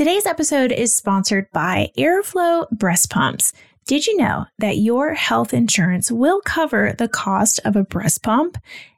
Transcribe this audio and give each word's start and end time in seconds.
Today's 0.00 0.24
episode 0.24 0.72
is 0.72 0.96
sponsored 0.96 1.46
by 1.52 1.90
Aeroflow 1.98 2.70
Breast 2.70 3.10
Pumps. 3.10 3.52
Did 3.86 4.06
you 4.06 4.16
know 4.16 4.46
that 4.56 4.78
your 4.78 5.12
health 5.12 5.52
insurance 5.52 6.10
will 6.10 6.40
cover 6.40 6.94
the 6.96 7.06
cost 7.06 7.60
of 7.66 7.76
a 7.76 7.84
breast 7.84 8.22
pump? 8.22 8.56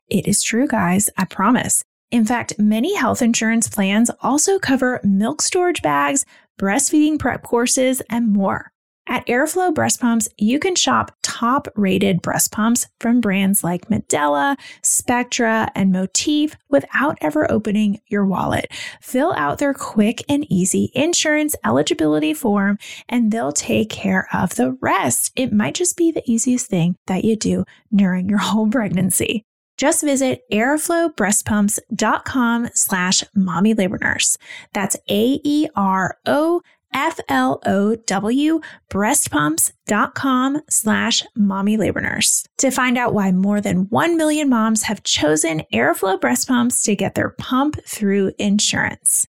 It 0.08 0.28
is 0.28 0.44
true, 0.44 0.68
guys, 0.68 1.10
I 1.16 1.24
promise. 1.24 1.82
In 2.12 2.24
fact, 2.24 2.56
many 2.56 2.94
health 2.94 3.20
insurance 3.20 3.68
plans 3.68 4.12
also 4.20 4.60
cover 4.60 5.00
milk 5.02 5.42
storage 5.42 5.82
bags, 5.82 6.24
breastfeeding 6.56 7.18
prep 7.18 7.42
courses, 7.42 8.00
and 8.08 8.32
more. 8.32 8.70
At 9.08 9.26
Aeroflow 9.26 9.74
Breast 9.74 10.00
Pumps, 10.00 10.28
you 10.38 10.60
can 10.60 10.76
shop 10.76 11.16
top 11.32 11.66
rated 11.76 12.20
breast 12.20 12.52
pumps 12.52 12.88
from 13.00 13.22
brands 13.22 13.64
like 13.64 13.88
Medela, 13.88 14.58
Spectra, 14.82 15.70
and 15.74 15.90
Motif 15.90 16.54
without 16.68 17.16
ever 17.22 17.50
opening 17.50 18.02
your 18.06 18.26
wallet. 18.26 18.70
Fill 19.00 19.32
out 19.38 19.56
their 19.56 19.72
quick 19.72 20.22
and 20.28 20.44
easy 20.50 20.92
insurance 20.94 21.56
eligibility 21.64 22.34
form, 22.34 22.78
and 23.08 23.32
they'll 23.32 23.52
take 23.52 23.88
care 23.88 24.28
of 24.32 24.56
the 24.56 24.76
rest. 24.82 25.32
It 25.34 25.54
might 25.54 25.74
just 25.74 25.96
be 25.96 26.12
the 26.12 26.30
easiest 26.30 26.66
thing 26.66 26.96
that 27.06 27.24
you 27.24 27.36
do 27.36 27.64
during 27.94 28.28
your 28.28 28.38
whole 28.38 28.68
pregnancy. 28.68 29.46
Just 29.78 30.04
visit 30.04 30.42
aeroflowbreastpumps.com 30.52 32.68
slash 32.74 33.24
mommy 33.34 33.72
labor 33.72 33.96
nurse. 34.00 34.36
That's 34.74 34.98
A-E-R-O 35.08 36.60
F-L-O-W 36.94 38.60
breastpumps.com 38.90 40.60
slash 40.68 41.24
mommy 41.36 41.76
labor 41.76 42.00
nurse 42.00 42.44
to 42.58 42.70
find 42.70 42.98
out 42.98 43.14
why 43.14 43.32
more 43.32 43.60
than 43.60 43.88
1 43.88 44.16
million 44.16 44.48
moms 44.48 44.82
have 44.84 45.02
chosen 45.02 45.62
Aeroflow 45.72 46.20
breast 46.20 46.48
pumps 46.48 46.82
to 46.82 46.94
get 46.96 47.14
their 47.14 47.30
pump 47.30 47.78
through 47.86 48.32
insurance. 48.38 49.26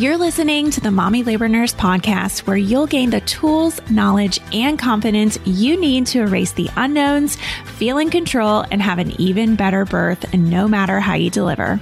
You're 0.00 0.16
listening 0.16 0.70
to 0.70 0.80
the 0.80 0.90
Mommy 0.90 1.22
Labor 1.22 1.46
Nurse 1.46 1.74
podcast, 1.74 2.46
where 2.46 2.56
you'll 2.56 2.86
gain 2.86 3.10
the 3.10 3.20
tools, 3.20 3.82
knowledge, 3.90 4.40
and 4.50 4.78
confidence 4.78 5.38
you 5.44 5.78
need 5.78 6.06
to 6.06 6.20
erase 6.20 6.52
the 6.52 6.70
unknowns, 6.74 7.36
feel 7.76 7.98
in 7.98 8.08
control, 8.08 8.64
and 8.70 8.80
have 8.80 8.98
an 8.98 9.10
even 9.20 9.56
better 9.56 9.84
birth, 9.84 10.32
no 10.32 10.66
matter 10.66 11.00
how 11.00 11.12
you 11.12 11.28
deliver. 11.28 11.78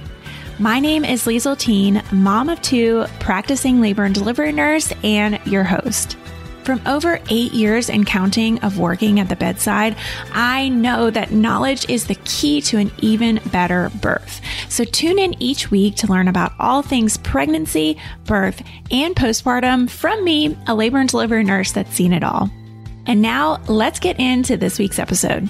My 0.59 0.81
name 0.81 1.05
is 1.05 1.23
Liesl 1.23 1.57
Teen, 1.57 2.03
mom 2.11 2.49
of 2.49 2.61
two, 2.61 3.05
practicing 3.21 3.79
labor 3.79 4.03
and 4.03 4.13
delivery 4.13 4.51
nurse, 4.51 4.91
and 5.01 5.39
your 5.45 5.63
host. 5.63 6.17
From 6.63 6.81
over 6.85 7.19
eight 7.29 7.51
years 7.51 7.89
and 7.89 8.05
counting 8.05 8.59
of 8.59 8.77
working 8.77 9.19
at 9.19 9.27
the 9.27 9.35
bedside, 9.35 9.95
I 10.33 10.69
know 10.69 11.09
that 11.09 11.31
knowledge 11.31 11.89
is 11.89 12.05
the 12.05 12.15
key 12.25 12.61
to 12.61 12.77
an 12.77 12.91
even 12.99 13.39
better 13.51 13.89
birth. 14.01 14.41
So 14.69 14.83
tune 14.83 15.17
in 15.17 15.41
each 15.41 15.71
week 15.71 15.95
to 15.95 16.07
learn 16.07 16.27
about 16.27 16.53
all 16.59 16.81
things 16.81 17.17
pregnancy, 17.17 17.97
birth, 18.25 18.61
and 18.91 19.15
postpartum 19.15 19.89
from 19.89 20.23
me, 20.23 20.55
a 20.67 20.75
labor 20.75 20.99
and 20.99 21.09
delivery 21.09 21.43
nurse 21.43 21.71
that's 21.71 21.93
seen 21.95 22.13
it 22.13 22.23
all. 22.23 22.49
And 23.07 23.21
now 23.21 23.59
let's 23.67 23.99
get 23.99 24.19
into 24.19 24.55
this 24.55 24.77
week's 24.77 24.99
episode. 24.99 25.49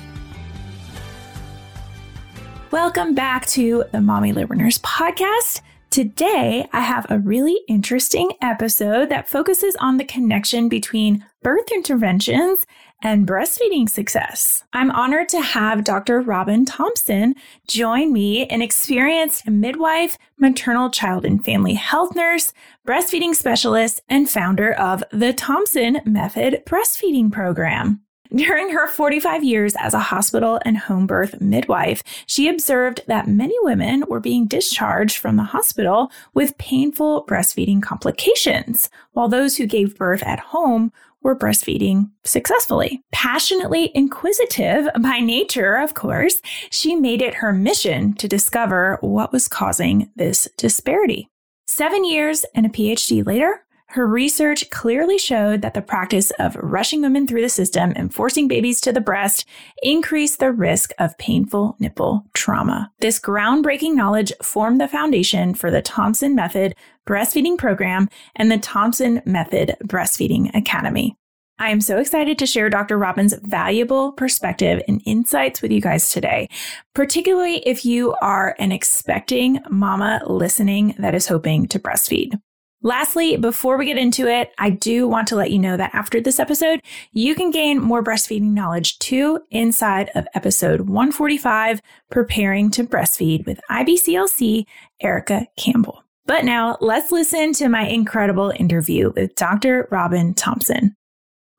Welcome 2.72 3.16
back 3.16 3.48
to 3.48 3.84
the 3.92 4.00
Mommy 4.00 4.32
Labor 4.32 4.56
Nurse 4.56 4.78
podcast. 4.78 5.62
Today, 5.90 6.68
I 6.72 6.82
have 6.82 7.08
a 7.10 7.18
really 7.18 7.62
interesting 7.68 8.34
episode 8.44 9.10
that 9.10 9.28
focuses 9.28 9.76
on 9.78 9.98
the 9.98 10.06
connection 10.06 10.70
between 10.70 11.26
birth 11.42 11.72
interventions 11.72 12.68
and 13.02 13.28
breastfeeding 13.28 13.90
success. 13.90 14.64
I'm 14.72 14.92
honored 14.92 15.30
to 15.30 15.42
have 15.42 15.84
Dr. 15.84 16.22
Robyn 16.22 16.66
Thompson 16.66 17.34
join 17.68 18.14
me, 18.14 18.46
an 18.48 18.62
experienced 18.62 19.48
midwife, 19.48 20.16
maternal 20.38 20.92
child 20.92 21.26
and 21.26 21.44
family 21.44 21.74
health 21.74 22.16
nurse, 22.16 22.54
breastfeeding 22.88 23.34
specialist, 23.34 24.00
and 24.08 24.30
founder 24.30 24.72
of 24.74 25.04
the 25.12 25.34
Thompson 25.34 26.02
Method 26.06 26.62
Breastfeeding 26.68 27.32
Program. 27.32 28.02
During 28.36 28.70
her 28.70 28.88
45 28.88 29.44
years 29.44 29.76
as 29.80 29.96
a 29.96 30.00
hospital 30.00 30.60
and 30.64 30.78
home 30.78 31.08
birth 31.08 31.42
midwife, 31.42 32.04
she 32.28 32.48
observed 32.48 33.02
that 33.08 33.28
many 33.28 33.56
women 33.62 34.04
were 34.08 34.20
being 34.20 34.46
discharged 34.46 35.18
from 35.18 35.36
the 35.36 35.44
hospital 35.44 36.12
with 36.36 36.58
painful 36.60 37.26
breastfeeding 37.28 37.82
complications, 37.82 38.92
while 39.14 39.30
those 39.30 39.58
who 39.58 39.66
gave 39.66 39.98
birth 39.98 40.22
at 40.22 40.40
home 40.40 40.92
were 41.24 41.36
breastfeeding 41.36 42.12
successfully. 42.24 43.02
Passionately 43.12 43.92
inquisitive 43.96 44.88
by 45.02 45.20
nature, 45.20 45.78
of 45.78 45.96
course, 45.96 46.40
she 46.70 46.96
made 46.96 47.24
it 47.24 47.34
her 47.36 47.52
mission 47.52 48.14
to 48.14 48.28
discover 48.28 49.00
what 49.02 49.32
was 49.32 49.48
causing 49.48 50.12
this 50.16 50.48
disparity. 50.56 51.30
Seven 51.68 52.06
years 52.06 52.46
and 52.54 52.68
a 52.68 52.70
PhD 52.70 53.26
later, 53.26 53.66
her 53.92 54.06
research 54.06 54.70
clearly 54.70 55.18
showed 55.18 55.64
that 55.64 55.74
the 55.74 55.82
practice 55.82 56.32
of 56.38 56.56
rushing 56.58 57.02
women 57.02 57.26
through 57.26 57.42
the 57.42 57.50
system 57.50 57.92
and 57.96 58.14
forcing 58.14 58.48
babies 58.48 58.80
to 58.82 58.92
the 58.92 59.02
breast 59.02 59.46
increased 59.82 60.40
the 60.40 60.52
risk 60.52 60.92
of 61.00 61.18
painful 61.18 61.76
nipple 61.80 62.24
trauma. 62.36 62.92
This 63.00 63.20
groundbreaking 63.20 63.96
knowledge 63.96 64.32
formed 64.44 64.80
the 64.80 64.88
foundation 64.88 65.56
for 65.56 65.72
the 65.72 65.82
Thompson 65.82 66.36
Method 66.36 66.76
Breastfeeding 67.08 67.58
Program 67.58 68.10
and 68.36 68.52
the 68.52 68.60
Thompson 68.60 69.24
Method 69.26 69.76
Breastfeeding 69.84 70.56
Academy. 70.56 71.16
I 71.58 71.72
am 71.72 71.82
so 71.82 71.98
excited 71.98 72.38
to 72.40 72.46
share 72.46 72.70
Dr. 72.70 72.98
Robyn's 72.98 73.34
valuable 73.42 74.12
perspective 74.12 74.84
and 74.88 75.02
insights 75.06 75.64
with 75.64 75.72
you 75.72 75.82
guys 75.82 76.12
today, 76.12 76.48
particularly 76.94 77.58
if 77.68 77.84
you 77.84 78.14
are 78.22 78.56
an 78.60 78.72
expecting 78.72 79.60
mama 79.70 80.22
listening 80.28 80.94
that 81.00 81.16
is 81.16 81.28
hoping 81.28 81.68
to 81.70 81.80
breastfeed. 81.80 82.40
Lastly, 82.82 83.36
before 83.36 83.78
we 83.78 83.86
get 83.86 83.98
into 83.98 84.26
it, 84.26 84.54
I 84.58 84.70
do 84.70 85.06
want 85.06 85.28
to 85.30 85.36
let 85.36 85.52
you 85.52 85.60
know 85.60 85.76
that 85.76 85.94
after 85.94 86.22
this 86.22 86.40
episode, 86.40 86.82
you 87.12 87.36
can 87.36 87.52
gain 87.52 87.82
more 87.82 88.02
breastfeeding 88.02 88.54
knowledge 88.54 89.00
too 89.00 89.42
inside 89.52 90.10
of 90.16 90.28
episode 90.34 90.82
145, 90.82 91.82
Preparing 92.10 92.72
to 92.72 92.86
Breastfeed 92.86 93.46
with 93.46 93.60
IBCLC 93.70 94.64
Erica 95.02 95.46
Campbell. 95.58 96.06
But 96.26 96.46
now 96.46 96.78
let's 96.80 97.12
listen 97.12 97.52
to 97.54 97.68
my 97.68 97.86
incredible 97.86 98.54
interview 98.56 99.12
with 99.14 99.36
Dr. 99.36 99.90
Robyn 99.92 100.34
Thompson. 100.34 100.96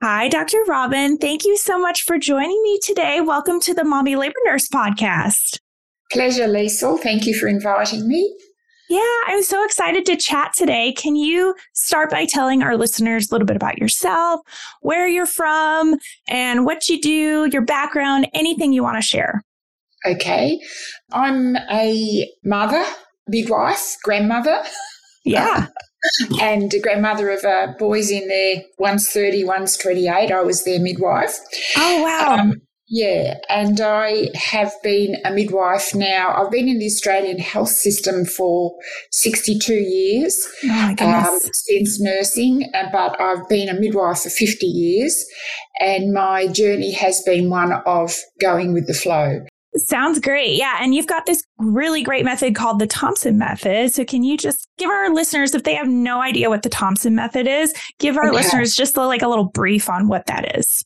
Hi, 0.03 0.29
Dr. 0.31 0.65
Robyn. 0.67 1.19
Thank 1.19 1.45
you 1.45 1.59
so 1.59 1.79
much 1.79 2.05
for 2.05 2.17
joining 2.17 2.63
me 2.63 2.81
today. 2.83 3.21
Welcome 3.21 3.61
to 3.61 3.75
the 3.75 3.85
Mommy 3.85 4.17
Labor 4.17 4.39
Nurse 4.47 4.69
podcast. 4.69 5.59
Pleasure, 6.11 6.49
Liesl. 6.49 6.99
Thank 6.99 7.27
you 7.27 7.39
for 7.39 7.47
inviting 7.47 8.09
me. 8.09 8.35
Yeah, 8.91 9.01
I'm 9.29 9.45
so 9.45 9.65
excited 9.65 10.05
to 10.07 10.17
chat 10.17 10.53
today. 10.53 10.93
Can 10.93 11.15
you 11.15 11.55
start 11.75 12.11
by 12.11 12.27
telling 12.27 12.61
our 12.65 12.77
listeners 12.77 13.31
a 13.31 13.35
little 13.35 13.47
bit 13.47 13.55
about 13.55 13.79
yourself, 13.79 14.41
where 14.81 15.07
you're 15.07 15.27
from, 15.27 15.97
and 16.27 16.67
what 16.67 16.89
you 16.89 17.01
do, 17.01 17.49
your 17.53 17.65
background, 17.65 18.27
anything 18.35 18.73
you 18.73 18.83
want 18.83 18.97
to 18.97 19.03
share? 19.03 19.45
Okay. 20.05 20.59
I'm 21.13 21.55
a 21.71 22.29
mother, 22.45 22.85
midwife, 23.29 23.97
grandmother. 24.03 24.61
Yeah. 25.25 25.69
and 26.41 26.75
a 26.75 26.81
grandmother 26.81 27.31
of 27.31 27.45
uh, 27.45 27.69
boys 27.79 28.11
in 28.11 28.27
their 28.27 28.57
one's 28.81 29.09
30, 29.09 29.45
one's 29.45 29.77
28. 29.77 30.33
I 30.33 30.43
was 30.43 30.65
their 30.65 30.81
midwife. 30.81 31.39
Oh, 31.77 32.03
wow. 32.03 32.39
Um, 32.41 32.61
yeah, 32.93 33.39
and 33.49 33.81
I 33.81 34.31
have 34.35 34.73
been 34.83 35.17
a 35.25 35.31
midwife 35.31 35.95
now. 35.95 36.35
I've 36.35 36.51
been 36.51 36.69
in 36.69 36.81
the 36.81 36.87
Australian 36.87 37.39
health 37.39 37.69
system 37.69 38.25
for 38.25 38.73
62 39.13 39.75
years 39.75 40.45
oh 40.65 40.95
um, 40.99 41.39
since 41.53 42.01
nursing, 42.01 42.69
but 42.91 43.21
I've 43.21 43.49
been 43.49 43.69
a 43.69 43.79
midwife 43.79 44.23
for 44.23 44.31
50 44.31 44.67
years, 44.67 45.25
and 45.79 46.13
my 46.13 46.49
journey 46.49 46.91
has 46.91 47.23
been 47.23 47.49
one 47.49 47.73
of 47.87 48.17
going 48.41 48.73
with 48.73 48.89
the 48.89 48.95
flow. 48.95 49.47
Sounds 49.77 50.19
great. 50.19 50.59
Yeah. 50.59 50.79
And 50.81 50.93
you've 50.93 51.07
got 51.07 51.27
this 51.27 51.45
really 51.59 52.03
great 52.03 52.25
method 52.25 52.57
called 52.57 52.81
the 52.81 52.89
Thompson 52.89 53.39
method. 53.39 53.95
So, 53.95 54.05
can 54.05 54.25
you 54.25 54.37
just 54.37 54.67
give 54.79 54.91
our 54.91 55.15
listeners, 55.15 55.55
if 55.55 55.63
they 55.63 55.77
have 55.77 55.87
no 55.87 56.21
idea 56.21 56.51
what 56.51 56.63
the 56.63 56.69
Thompson 56.69 57.15
method 57.15 57.47
is, 57.47 57.73
give 58.01 58.17
our 58.17 58.31
okay. 58.31 58.37
listeners 58.37 58.75
just 58.75 58.97
a, 58.97 59.03
like 59.03 59.23
a 59.23 59.29
little 59.29 59.49
brief 59.49 59.89
on 59.89 60.09
what 60.09 60.27
that 60.27 60.59
is? 60.59 60.85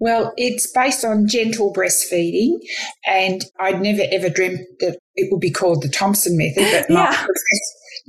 Well, 0.00 0.32
it's 0.36 0.70
based 0.72 1.04
on 1.04 1.28
gentle 1.28 1.72
breastfeeding, 1.72 2.58
and 3.06 3.44
I'd 3.60 3.80
never 3.80 4.02
ever 4.10 4.28
dreamt 4.28 4.60
that 4.80 4.98
it 5.14 5.28
would 5.30 5.40
be 5.40 5.50
called 5.50 5.82
the 5.82 5.88
Thompson 5.88 6.36
method, 6.36 6.66
but 6.72 6.90
my, 6.92 7.10
yeah. 7.10 7.26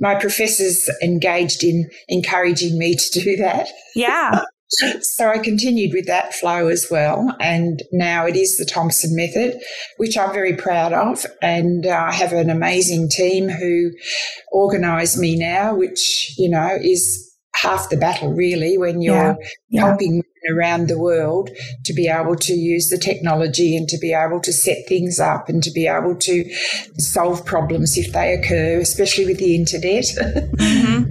my 0.00 0.14
professors 0.16 0.90
engaged 1.02 1.62
in 1.62 1.88
encouraging 2.08 2.78
me 2.78 2.96
to 2.96 3.20
do 3.20 3.36
that. 3.36 3.68
Yeah. 3.94 4.42
so 5.00 5.28
I 5.28 5.38
continued 5.38 5.92
with 5.92 6.06
that 6.06 6.34
flow 6.34 6.66
as 6.66 6.88
well, 6.90 7.34
and 7.40 7.82
now 7.92 8.26
it 8.26 8.36
is 8.36 8.56
the 8.56 8.64
Thompson 8.64 9.14
method, 9.14 9.60
which 9.96 10.18
I'm 10.18 10.32
very 10.32 10.56
proud 10.56 10.92
of, 10.92 11.24
and 11.40 11.86
uh, 11.86 12.06
I 12.08 12.12
have 12.12 12.32
an 12.32 12.50
amazing 12.50 13.08
team 13.08 13.48
who 13.48 13.92
organise 14.50 15.16
me 15.16 15.36
now, 15.36 15.74
which 15.74 16.34
you 16.36 16.50
know 16.50 16.76
is 16.80 17.22
half 17.54 17.88
the 17.90 17.96
battle 17.96 18.32
really 18.32 18.76
when 18.76 19.00
you're 19.00 19.14
yeah. 19.14 19.34
Yeah. 19.70 19.80
helping 19.86 20.22
around 20.54 20.88
the 20.88 20.98
world 20.98 21.50
to 21.84 21.92
be 21.92 22.08
able 22.08 22.36
to 22.36 22.54
use 22.54 22.88
the 22.88 22.98
technology 22.98 23.76
and 23.76 23.88
to 23.88 23.98
be 23.98 24.12
able 24.12 24.40
to 24.40 24.52
set 24.52 24.78
things 24.88 25.18
up 25.18 25.48
and 25.48 25.62
to 25.62 25.70
be 25.70 25.86
able 25.86 26.16
to 26.16 26.44
solve 26.98 27.44
problems 27.44 27.96
if 27.96 28.12
they 28.12 28.32
occur, 28.32 28.78
especially 28.80 29.26
with 29.26 29.38
the 29.38 29.54
internet. 29.54 30.04
Mm-hmm. 30.56 31.10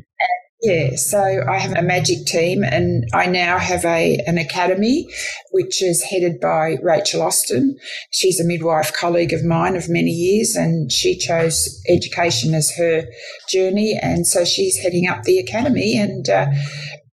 Yeah, 0.66 0.96
so 0.96 1.44
I 1.48 1.60
have 1.60 1.78
a 1.78 1.84
magic 1.84 2.26
team 2.26 2.64
and 2.64 3.08
I 3.14 3.28
now 3.28 3.60
have 3.60 3.86
a 3.86 4.18
an 4.26 4.40
academy 4.40 5.08
which 5.52 5.84
is 5.84 6.02
headed 6.02 6.40
by 6.40 6.78
Rachel 6.82 7.22
Austin. 7.22 7.78
She's 8.10 8.40
a 8.40 8.44
midwife 8.44 8.92
colleague 8.92 9.32
of 9.32 9.44
mine 9.44 9.76
of 9.76 9.90
many 9.90 10.10
years 10.10 10.56
and 10.56 10.92
she 10.92 11.20
chose 11.20 11.80
education 11.88 12.56
as 12.56 12.76
her 12.78 13.06
journey 13.48 14.00
and 14.02 14.26
so 14.26 14.44
she's 14.44 14.78
heading 14.78 15.08
up 15.08 15.22
the 15.24 15.38
academy 15.38 16.00
and 16.00 16.28
uh, 16.28 16.48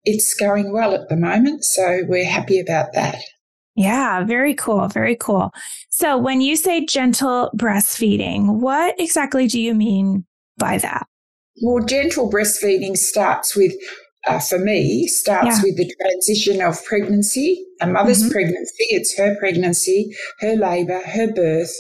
it's 0.10 0.34
going 0.34 0.72
well 0.72 0.94
at 0.94 1.08
the 1.10 1.16
moment, 1.16 1.64
so 1.64 2.04
we're 2.08 2.26
happy 2.30 2.60
about 2.60 2.94
that. 2.94 3.18
Yeah, 3.76 4.24
very 4.24 4.56
cool. 4.56 4.88
Very 4.88 5.16
cool. 5.16 5.52
So, 5.90 6.18
when 6.18 6.42
you 6.42 6.56
say 6.56 6.86
gentle 6.86 7.52
breastfeeding, 7.56 8.60
what 8.60 9.00
exactly 9.00 9.48
do 9.48 9.60
you 9.60 9.74
mean 9.74 10.26
by 10.58 10.80
that? 10.80 11.08
Well, 11.62 11.86
gentle 11.86 12.32
breastfeeding 12.32 12.98
starts 12.98 13.56
with, 13.56 13.74
uh, 14.28 14.40
for 14.40 14.60
me, 14.60 15.08
starts 15.08 15.58
yeah. 15.58 15.64
with 15.64 15.78
the 15.78 15.94
transition 16.02 16.62
of 16.62 16.84
pregnancy, 16.86 17.66
a 17.82 17.88
mother's 17.88 18.22
mm-hmm. 18.22 18.32
pregnancy. 18.32 18.86
It's 18.90 19.18
her 19.18 19.36
pregnancy, 19.40 20.16
her 20.40 20.56
labour, 20.56 21.02
her 21.06 21.32
birth, 21.34 21.74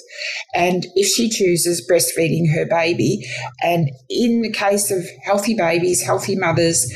and 0.56 0.86
if 0.96 1.08
she 1.08 1.30
chooses 1.30 1.86
breastfeeding 1.90 2.54
her 2.54 2.66
baby, 2.66 3.26
and 3.62 3.90
in 4.10 4.42
the 4.42 4.52
case 4.52 4.92
of 4.92 5.06
healthy 5.24 5.54
babies, 5.56 6.02
healthy 6.02 6.36
mothers, 6.36 6.92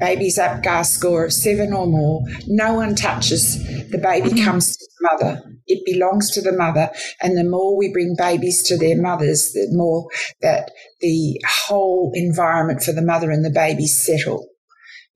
baby's 0.00 0.38
APGAR 0.38 0.84
score 0.84 1.24
of 1.24 1.32
seven 1.32 1.72
or 1.72 1.86
more, 1.86 2.22
no 2.46 2.74
one 2.74 2.94
touches 2.94 3.58
the 3.90 3.98
baby 3.98 4.30
mm-hmm. 4.30 4.44
comes 4.44 4.76
to 4.76 4.84
the 4.84 5.08
mother. 5.10 5.42
It 5.66 5.82
belongs 5.86 6.30
to 6.32 6.42
the 6.42 6.52
mother. 6.52 6.90
And 7.22 7.36
the 7.36 7.44
more 7.44 7.76
we 7.76 7.92
bring 7.92 8.16
babies 8.18 8.62
to 8.64 8.76
their 8.76 9.00
mothers, 9.00 9.52
the 9.52 9.68
more 9.70 10.08
that 10.42 10.70
the 11.00 11.40
whole 11.46 12.12
environment 12.14 12.82
for 12.82 12.92
the 12.92 13.02
mother 13.02 13.30
and 13.30 13.44
the 13.44 13.50
baby 13.50 13.86
settle. 13.86 14.46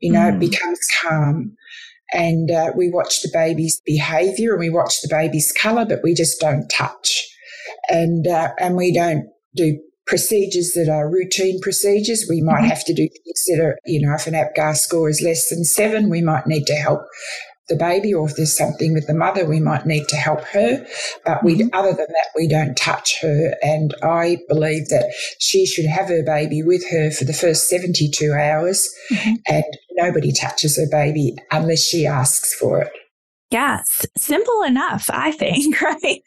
You 0.00 0.12
know, 0.12 0.20
mm. 0.20 0.34
it 0.34 0.50
becomes 0.50 0.80
calm. 1.02 1.56
And 2.12 2.50
uh, 2.50 2.72
we 2.74 2.90
watch 2.90 3.20
the 3.22 3.30
baby's 3.32 3.80
behavior 3.84 4.52
and 4.52 4.60
we 4.60 4.70
watch 4.70 5.02
the 5.02 5.08
baby's 5.08 5.52
color, 5.52 5.84
but 5.84 6.00
we 6.02 6.14
just 6.14 6.40
don't 6.40 6.68
touch. 6.68 7.26
And, 7.88 8.26
uh, 8.26 8.52
and 8.58 8.76
we 8.76 8.94
don't 8.94 9.26
do 9.54 9.78
procedures 10.06 10.72
that 10.72 10.88
are 10.90 11.10
routine 11.10 11.60
procedures. 11.60 12.26
We 12.28 12.40
might 12.40 12.60
mm-hmm. 12.60 12.68
have 12.68 12.84
to 12.86 12.94
do 12.94 13.08
things 13.08 13.44
that 13.48 13.62
are, 13.62 13.78
you 13.84 14.00
know, 14.00 14.14
if 14.14 14.26
an 14.26 14.34
APGAR 14.34 14.74
score 14.74 15.10
is 15.10 15.20
less 15.20 15.50
than 15.50 15.64
seven, 15.64 16.08
we 16.08 16.22
might 16.22 16.46
need 16.46 16.66
to 16.66 16.74
help 16.74 17.02
the 17.68 17.76
baby, 17.76 18.12
or 18.14 18.28
if 18.28 18.36
there's 18.36 18.56
something 18.56 18.94
with 18.94 19.06
the 19.06 19.14
mother, 19.14 19.44
we 19.44 19.60
might 19.60 19.86
need 19.86 20.06
to 20.08 20.16
help 20.16 20.42
her. 20.44 20.86
But 21.24 21.44
we, 21.44 21.56
mm-hmm. 21.56 21.68
other 21.72 21.90
than 21.90 22.06
that, 22.08 22.28
we 22.36 22.48
don't 22.48 22.76
touch 22.76 23.20
her. 23.20 23.54
And 23.62 23.94
I 24.02 24.38
believe 24.48 24.88
that 24.88 25.12
she 25.38 25.66
should 25.66 25.86
have 25.86 26.08
her 26.08 26.22
baby 26.22 26.62
with 26.62 26.88
her 26.90 27.10
for 27.10 27.24
the 27.24 27.32
first 27.32 27.68
72 27.68 28.32
hours, 28.32 28.88
mm-hmm. 29.10 29.34
and 29.48 29.64
nobody 29.92 30.32
touches 30.32 30.76
her 30.76 30.86
baby 30.90 31.34
unless 31.50 31.82
she 31.82 32.06
asks 32.06 32.54
for 32.54 32.82
it. 32.82 32.92
Yes, 33.50 34.04
simple 34.18 34.62
enough, 34.62 35.08
I 35.10 35.32
think, 35.32 35.80
right? 35.82 36.22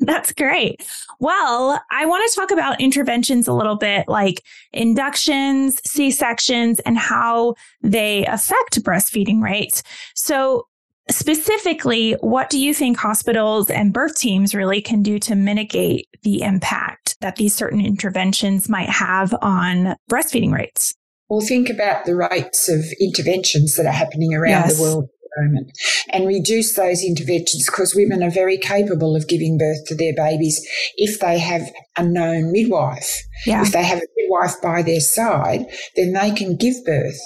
That's 0.00 0.32
great. 0.32 0.86
Well, 1.20 1.80
I 1.90 2.06
want 2.06 2.28
to 2.28 2.34
talk 2.34 2.50
about 2.50 2.80
interventions 2.80 3.46
a 3.46 3.52
little 3.52 3.76
bit, 3.76 4.08
like 4.08 4.42
inductions, 4.72 5.80
C 5.84 6.10
sections, 6.10 6.80
and 6.80 6.96
how 6.96 7.54
they 7.82 8.24
affect 8.26 8.82
breastfeeding 8.82 9.42
rates. 9.42 9.82
So, 10.14 10.66
Specifically, 11.10 12.12
what 12.20 12.48
do 12.48 12.58
you 12.58 12.72
think 12.72 12.96
hospitals 12.96 13.68
and 13.68 13.92
birth 13.92 14.16
teams 14.16 14.54
really 14.54 14.80
can 14.80 15.02
do 15.02 15.18
to 15.20 15.34
mitigate 15.34 16.08
the 16.22 16.42
impact 16.42 17.16
that 17.20 17.36
these 17.36 17.54
certain 17.54 17.84
interventions 17.84 18.68
might 18.68 18.88
have 18.88 19.34
on 19.42 19.96
breastfeeding 20.10 20.52
rates? 20.52 20.94
Well, 21.28 21.40
think 21.40 21.68
about 21.68 22.06
the 22.06 22.16
rates 22.16 22.68
of 22.68 22.84
interventions 23.00 23.76
that 23.76 23.86
are 23.86 23.92
happening 23.92 24.34
around 24.34 24.50
yes. 24.50 24.76
the 24.76 24.82
world 24.82 25.04
at 25.04 25.10
the 25.10 25.42
moment 25.42 25.70
and 26.10 26.26
reduce 26.26 26.74
those 26.74 27.02
interventions 27.02 27.66
because 27.66 27.94
women 27.94 28.22
are 28.22 28.30
very 28.30 28.56
capable 28.56 29.16
of 29.16 29.28
giving 29.28 29.58
birth 29.58 29.84
to 29.86 29.94
their 29.94 30.14
babies 30.14 30.66
if 30.96 31.20
they 31.20 31.38
have 31.38 31.62
a 31.96 32.04
known 32.04 32.52
midwife. 32.52 33.20
Yeah. 33.46 33.62
If 33.62 33.72
they 33.72 33.84
have 33.84 33.98
a 33.98 34.06
midwife 34.24 34.60
by 34.62 34.82
their 34.82 35.00
side, 35.00 35.66
then 35.96 36.12
they 36.12 36.30
can 36.30 36.56
give 36.56 36.84
birth. 36.84 37.18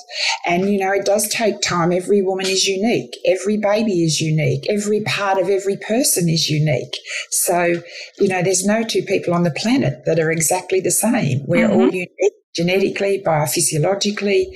And, 0.46 0.70
you 0.70 0.78
know, 0.78 0.92
it 0.92 1.04
does 1.04 1.28
take 1.28 1.60
time. 1.60 1.92
Every 1.92 2.22
woman 2.22 2.46
is 2.46 2.66
unique. 2.66 3.16
Every 3.26 3.56
baby 3.56 4.04
is 4.04 4.20
unique. 4.20 4.66
Every 4.68 5.00
part 5.02 5.38
of 5.38 5.48
every 5.48 5.76
person 5.76 6.28
is 6.28 6.48
unique. 6.48 6.96
So, 7.30 7.82
you 8.18 8.28
know, 8.28 8.42
there's 8.42 8.64
no 8.64 8.82
two 8.82 9.02
people 9.02 9.34
on 9.34 9.42
the 9.42 9.50
planet 9.50 10.04
that 10.06 10.18
are 10.18 10.30
exactly 10.30 10.80
the 10.80 10.90
same. 10.90 11.42
We're 11.46 11.68
mm-hmm. 11.68 11.80
all 11.80 11.90
unique 11.90 12.32
genetically, 12.54 13.22
biophysiologically, 13.24 14.46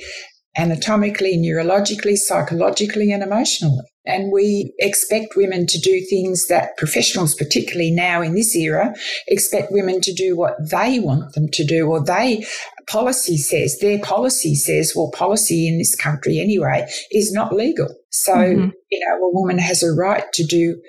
anatomically, 0.56 1.36
neurologically, 1.38 2.16
psychologically, 2.16 3.12
and 3.12 3.22
emotionally. 3.22 3.84
And 4.04 4.32
we 4.32 4.74
expect 4.78 5.36
women 5.36 5.66
to 5.68 5.78
do 5.78 6.00
things 6.10 6.48
that 6.48 6.76
professionals, 6.76 7.34
particularly 7.34 7.92
now 7.92 8.20
in 8.20 8.34
this 8.34 8.54
era, 8.56 8.94
expect 9.28 9.70
women 9.70 10.00
to 10.00 10.12
do 10.12 10.36
what 10.36 10.56
they 10.70 10.98
want 10.98 11.34
them 11.34 11.48
to 11.52 11.64
do, 11.64 11.86
or 11.86 12.04
they 12.04 12.44
policy 12.88 13.36
says, 13.36 13.78
their 13.78 14.00
policy 14.00 14.56
says, 14.56 14.92
well, 14.96 15.12
policy 15.14 15.68
in 15.68 15.78
this 15.78 15.94
country 15.94 16.40
anyway 16.40 16.86
is 17.12 17.32
not 17.32 17.54
legal. 17.54 17.88
So, 18.10 18.34
mm-hmm. 18.34 18.70
you 18.90 19.06
know, 19.06 19.24
a 19.24 19.32
woman 19.32 19.58
has 19.58 19.84
a 19.84 19.92
right 19.92 20.24
to 20.32 20.44
do 20.44 20.82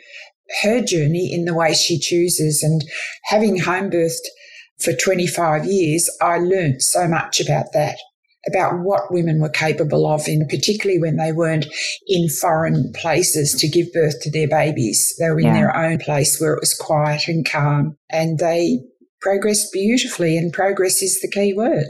her 0.63 0.81
journey 0.81 1.31
in 1.31 1.45
the 1.45 1.53
way 1.53 1.73
she 1.73 1.99
chooses. 1.99 2.63
And 2.63 2.83
having 3.25 3.59
home 3.59 3.91
birthed 3.91 4.25
for 4.79 4.93
25 4.93 5.65
years, 5.65 6.09
I 6.19 6.39
learned 6.39 6.81
so 6.81 7.07
much 7.07 7.39
about 7.39 7.67
that 7.73 7.97
about 8.47 8.79
what 8.79 9.11
women 9.11 9.39
were 9.39 9.49
capable 9.49 10.05
of, 10.07 10.27
in 10.27 10.47
particularly 10.47 10.99
when 10.99 11.17
they 11.17 11.31
weren't 11.31 11.65
in 12.07 12.27
foreign 12.29 12.91
places 12.93 13.53
to 13.55 13.67
give 13.67 13.91
birth 13.93 14.19
to 14.21 14.31
their 14.31 14.47
babies. 14.47 15.13
They 15.19 15.29
were 15.29 15.39
in 15.39 15.45
yeah. 15.45 15.53
their 15.53 15.75
own 15.75 15.99
place 15.99 16.39
where 16.39 16.53
it 16.53 16.59
was 16.59 16.73
quiet 16.73 17.27
and 17.27 17.49
calm, 17.49 17.97
and 18.09 18.39
they 18.39 18.79
progressed 19.21 19.71
beautifully. 19.71 20.37
And 20.37 20.51
progress 20.51 21.01
is 21.01 21.19
the 21.21 21.29
key 21.29 21.53
word. 21.53 21.87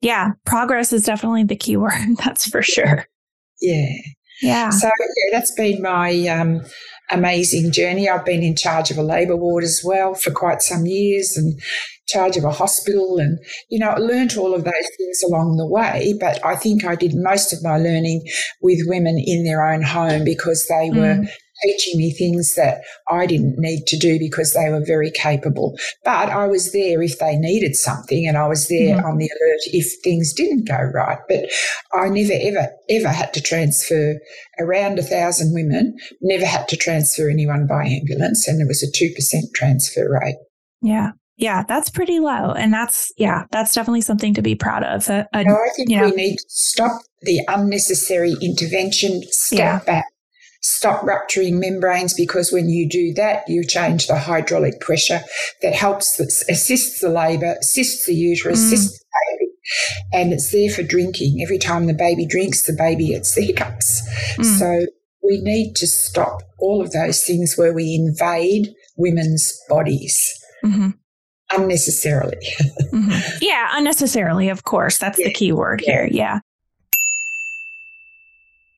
Yeah, 0.00 0.32
progress 0.46 0.92
is 0.92 1.04
definitely 1.04 1.44
the 1.44 1.56
key 1.56 1.76
word. 1.78 2.16
That's 2.24 2.48
for 2.48 2.62
sure. 2.62 3.06
Yeah. 3.60 3.92
Yeah. 4.42 4.70
So 4.70 4.86
yeah, 4.86 5.38
that's 5.38 5.52
been 5.52 5.82
my 5.82 6.26
um, 6.28 6.62
amazing 7.10 7.72
journey. 7.72 8.08
I've 8.08 8.24
been 8.24 8.42
in 8.42 8.56
charge 8.56 8.90
of 8.90 8.98
a 8.98 9.02
labour 9.02 9.36
ward 9.36 9.64
as 9.64 9.82
well 9.84 10.14
for 10.14 10.30
quite 10.30 10.62
some 10.62 10.86
years 10.86 11.36
and 11.36 11.60
charge 12.08 12.36
of 12.36 12.44
a 12.44 12.50
hospital 12.50 13.18
and, 13.18 13.38
you 13.68 13.78
know, 13.78 13.90
I 13.90 13.98
learnt 13.98 14.36
all 14.36 14.54
of 14.54 14.64
those 14.64 14.88
things 14.96 15.22
along 15.22 15.56
the 15.56 15.66
way. 15.66 16.14
But 16.18 16.44
I 16.44 16.56
think 16.56 16.84
I 16.84 16.96
did 16.96 17.12
most 17.14 17.52
of 17.52 17.62
my 17.62 17.76
learning 17.76 18.22
with 18.60 18.80
women 18.86 19.22
in 19.24 19.44
their 19.44 19.64
own 19.64 19.82
home 19.82 20.24
because 20.24 20.66
they 20.68 20.90
were 20.90 21.16
mm 21.16 21.28
teaching 21.62 21.98
me 21.98 22.12
things 22.12 22.54
that 22.54 22.82
I 23.10 23.26
didn't 23.26 23.56
need 23.58 23.86
to 23.86 23.98
do 23.98 24.18
because 24.18 24.54
they 24.54 24.70
were 24.70 24.84
very 24.84 25.10
capable. 25.10 25.76
But 26.04 26.30
I 26.30 26.46
was 26.46 26.72
there 26.72 27.02
if 27.02 27.18
they 27.18 27.36
needed 27.36 27.76
something 27.76 28.26
and 28.26 28.36
I 28.36 28.46
was 28.48 28.68
there 28.68 28.96
mm 28.96 29.00
on 29.00 29.16
the 29.16 29.26
alert 29.26 29.60
if 29.72 29.90
things 30.04 30.32
didn't 30.34 30.68
go 30.68 30.78
right. 30.94 31.18
But 31.28 31.46
I 31.92 32.08
never, 32.10 32.34
ever, 32.34 32.68
ever 32.90 33.08
had 33.08 33.32
to 33.34 33.40
transfer 33.40 34.16
around 34.58 34.98
a 34.98 35.02
thousand 35.02 35.54
women, 35.54 35.96
never 36.20 36.44
had 36.44 36.68
to 36.68 36.76
transfer 36.76 37.28
anyone 37.28 37.66
by 37.66 37.84
ambulance, 37.84 38.46
and 38.46 38.58
there 38.58 38.66
was 38.66 38.82
a 38.82 38.92
2% 38.92 39.14
transfer 39.54 40.08
rate. 40.22 40.36
Yeah. 40.82 41.12
Yeah, 41.36 41.62
that's 41.66 41.88
pretty 41.88 42.20
low. 42.20 42.52
And 42.52 42.70
that's, 42.70 43.10
yeah, 43.16 43.44
that's 43.50 43.74
definitely 43.74 44.02
something 44.02 44.34
to 44.34 44.42
be 44.42 44.54
proud 44.54 44.84
of. 44.84 45.08
Uh, 45.08 45.24
uh, 45.32 45.42
no, 45.42 45.54
I 45.54 45.68
think 45.74 45.88
you 45.88 45.96
know, 45.96 46.10
we 46.10 46.12
need 46.12 46.36
to 46.36 46.44
stop 46.48 47.00
the 47.22 47.40
unnecessary 47.48 48.34
intervention, 48.42 49.22
step 49.30 49.58
yeah. 49.58 49.78
back, 49.86 50.04
stop 50.60 51.02
rupturing 51.02 51.58
membranes 51.58 52.14
because 52.14 52.52
when 52.52 52.68
you 52.68 52.88
do 52.88 53.14
that, 53.14 53.48
you 53.48 53.64
change 53.64 54.06
the 54.06 54.18
hydraulic 54.18 54.80
pressure 54.80 55.20
that 55.62 55.74
helps, 55.74 56.16
that 56.16 56.26
assists 56.48 57.00
the 57.00 57.08
labour, 57.08 57.56
assists 57.60 58.06
the 58.06 58.14
uterus, 58.14 58.60
mm. 58.60 58.66
assists 58.66 58.98
the 58.98 59.04
baby. 59.30 59.52
And 60.12 60.32
it's 60.32 60.50
there 60.52 60.70
for 60.70 60.82
drinking. 60.82 61.40
Every 61.42 61.58
time 61.58 61.86
the 61.86 61.94
baby 61.94 62.26
drinks, 62.26 62.66
the 62.66 62.72
baby 62.72 63.08
gets 63.08 63.34
the 63.34 63.42
hiccups. 63.42 64.02
Mm. 64.36 64.58
So 64.58 64.86
we 65.22 65.40
need 65.42 65.74
to 65.76 65.86
stop 65.86 66.42
all 66.58 66.82
of 66.82 66.92
those 66.92 67.24
things 67.24 67.54
where 67.56 67.72
we 67.72 67.94
invade 67.94 68.74
women's 68.96 69.58
bodies. 69.68 70.38
Mm-hmm. 70.64 70.90
Unnecessarily. 71.52 72.36
mm-hmm. 72.92 73.38
Yeah, 73.40 73.68
unnecessarily, 73.72 74.50
of 74.50 74.64
course. 74.64 74.98
That's 74.98 75.18
yeah. 75.18 75.28
the 75.28 75.32
key 75.32 75.52
word 75.52 75.82
yeah. 75.84 75.92
here. 75.92 76.08
Yeah. 76.10 76.40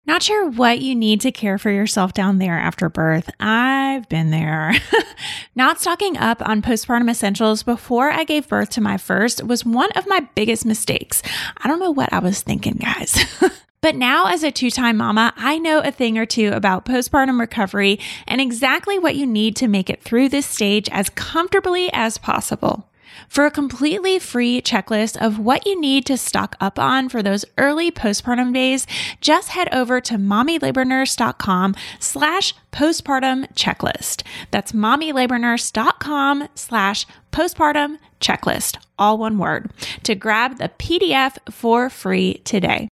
Not 0.04 0.23
sure 0.25 0.50
what 0.50 0.80
you 0.80 0.97
need 0.97 1.21
to 1.21 1.30
care 1.30 1.59
for 1.59 1.71
yourself 1.71 2.12
down 2.12 2.38
there 2.38 2.59
after 2.59 2.88
birth. 2.88 3.30
I've 3.38 4.09
been 4.09 4.30
there. 4.30 4.75
Not 5.54 5.80
stocking 5.80 6.16
up 6.16 6.47
on 6.47 6.61
postpartum 6.61 7.09
essentials 7.09 7.62
before 7.62 8.11
I 8.11 8.25
gave 8.25 8.49
birth 8.49 8.71
to 8.71 8.80
my 8.80 8.99
first 8.99 9.44
was 9.44 9.64
one 9.64 9.92
of 9.92 10.09
my 10.09 10.26
biggest 10.35 10.66
mistakes. 10.66 11.23
I 11.56 11.68
don't 11.68 11.78
know 11.78 11.92
what 11.92 12.12
I 12.12 12.18
was 12.18 12.42
thinking, 12.42 12.75
guys. 12.75 13.25
But 13.82 13.97
now, 13.97 14.28
as 14.28 14.44
a 14.44 14.52
two 14.52 14.71
time 14.71 14.99
mama, 14.99 15.32
I 15.37 15.59
know 15.59 15.80
a 15.80 15.90
thing 15.90 16.16
or 16.16 16.25
two 16.25 16.52
about 16.52 16.85
postpartum 16.85 17.40
recovery 17.40 17.99
and 18.28 18.40
exactly 18.40 18.97
what 18.97 19.16
you 19.16 19.26
need 19.26 19.56
to 19.56 19.66
make 19.66 19.90
it 19.90 20.00
through 20.00 20.28
this 20.28 20.47
stage 20.47 20.88
as 20.90 21.11
comfortably 21.11 21.92
as 21.92 22.16
possible. 22.16 22.88
For 23.28 23.47
a 23.47 23.50
completely 23.50 24.19
free 24.19 24.61
checklist 24.61 25.16
of 25.16 25.38
what 25.38 25.66
you 25.66 25.81
need 25.81 26.07
to 26.07 26.16
stock 26.16 26.57
up 26.61 26.78
on 26.78 27.09
for 27.09 27.23
those 27.23 27.45
early 27.59 27.90
postpartum 27.90 28.52
days, 28.52 28.87
just 29.21 29.50
head 29.50 29.69
over 29.75 30.00
to 30.00 30.14
mommylabornurse.com 30.14 31.75
slash 31.99 32.54
postpartum 32.73 33.52
checklist. 33.54 34.23
That's 34.50 34.73
mommylabornurse.com 34.73 36.49
slash 36.54 37.07
postpartum 37.33 37.99
checklist, 38.21 38.78
all 38.99 39.19
one 39.19 39.38
word, 39.38 39.71
to 40.04 40.14
grab 40.14 40.59
the 40.59 40.71
PDF 40.78 41.37
for 41.50 41.90
free 41.90 42.40
today. 42.45 42.88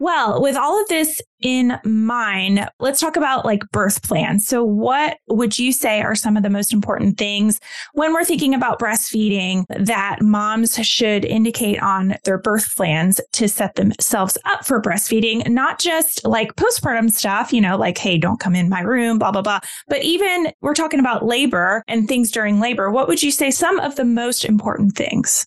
Well, 0.00 0.40
with 0.40 0.56
all 0.56 0.80
of 0.80 0.88
this 0.88 1.20
in 1.40 1.76
mind, 1.84 2.68
let's 2.78 3.00
talk 3.00 3.16
about 3.16 3.44
like 3.44 3.68
birth 3.72 4.02
plans. 4.04 4.46
So, 4.46 4.62
what 4.62 5.18
would 5.28 5.58
you 5.58 5.72
say 5.72 6.02
are 6.02 6.14
some 6.14 6.36
of 6.36 6.44
the 6.44 6.50
most 6.50 6.72
important 6.72 7.18
things 7.18 7.58
when 7.94 8.12
we're 8.12 8.24
thinking 8.24 8.54
about 8.54 8.78
breastfeeding 8.78 9.64
that 9.70 10.22
moms 10.22 10.76
should 10.86 11.24
indicate 11.24 11.82
on 11.82 12.14
their 12.24 12.38
birth 12.38 12.76
plans 12.76 13.20
to 13.32 13.48
set 13.48 13.74
themselves 13.74 14.38
up 14.44 14.64
for 14.64 14.80
breastfeeding? 14.80 15.48
Not 15.48 15.80
just 15.80 16.24
like 16.24 16.54
postpartum 16.54 17.10
stuff, 17.10 17.52
you 17.52 17.60
know, 17.60 17.76
like, 17.76 17.98
hey, 17.98 18.18
don't 18.18 18.40
come 18.40 18.54
in 18.54 18.68
my 18.68 18.82
room, 18.82 19.18
blah, 19.18 19.32
blah, 19.32 19.42
blah. 19.42 19.60
But 19.88 20.04
even 20.04 20.52
we're 20.60 20.74
talking 20.74 21.00
about 21.00 21.26
labor 21.26 21.82
and 21.88 22.06
things 22.06 22.30
during 22.30 22.60
labor. 22.60 22.88
What 22.88 23.08
would 23.08 23.22
you 23.22 23.32
say 23.32 23.50
some 23.50 23.80
of 23.80 23.96
the 23.96 24.04
most 24.04 24.44
important 24.44 24.94
things? 24.94 25.44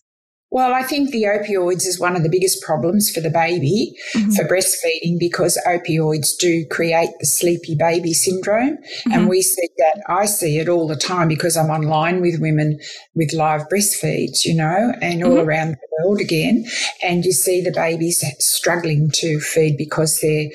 Well, 0.52 0.74
I 0.74 0.82
think 0.82 1.10
the 1.10 1.22
opioids 1.22 1.86
is 1.86 1.98
one 1.98 2.14
of 2.14 2.22
the 2.22 2.28
biggest 2.28 2.62
problems 2.62 3.10
for 3.10 3.22
the 3.22 3.30
baby 3.30 3.96
mm-hmm. 4.14 4.32
for 4.32 4.44
breastfeeding 4.44 5.18
because 5.18 5.58
opioids 5.66 6.36
do 6.38 6.66
create 6.66 7.08
the 7.20 7.26
sleepy 7.26 7.74
baby 7.74 8.12
syndrome. 8.12 8.76
Mm-hmm. 8.76 9.12
And 9.12 9.28
we 9.30 9.40
see 9.40 9.68
that, 9.78 10.02
I 10.08 10.26
see 10.26 10.58
it 10.58 10.68
all 10.68 10.86
the 10.86 10.94
time 10.94 11.28
because 11.28 11.56
I'm 11.56 11.70
online 11.70 12.20
with 12.20 12.38
women 12.38 12.78
with 13.14 13.32
live 13.32 13.62
breastfeeds, 13.72 14.44
you 14.44 14.54
know, 14.54 14.92
and 15.00 15.24
all 15.24 15.30
mm-hmm. 15.30 15.48
around 15.48 15.70
the 15.70 16.04
world 16.04 16.20
again. 16.20 16.66
And 17.02 17.24
you 17.24 17.32
see 17.32 17.62
the 17.62 17.72
babies 17.72 18.22
struggling 18.38 19.10
to 19.14 19.40
feed 19.40 19.78
because 19.78 20.20
their 20.20 20.50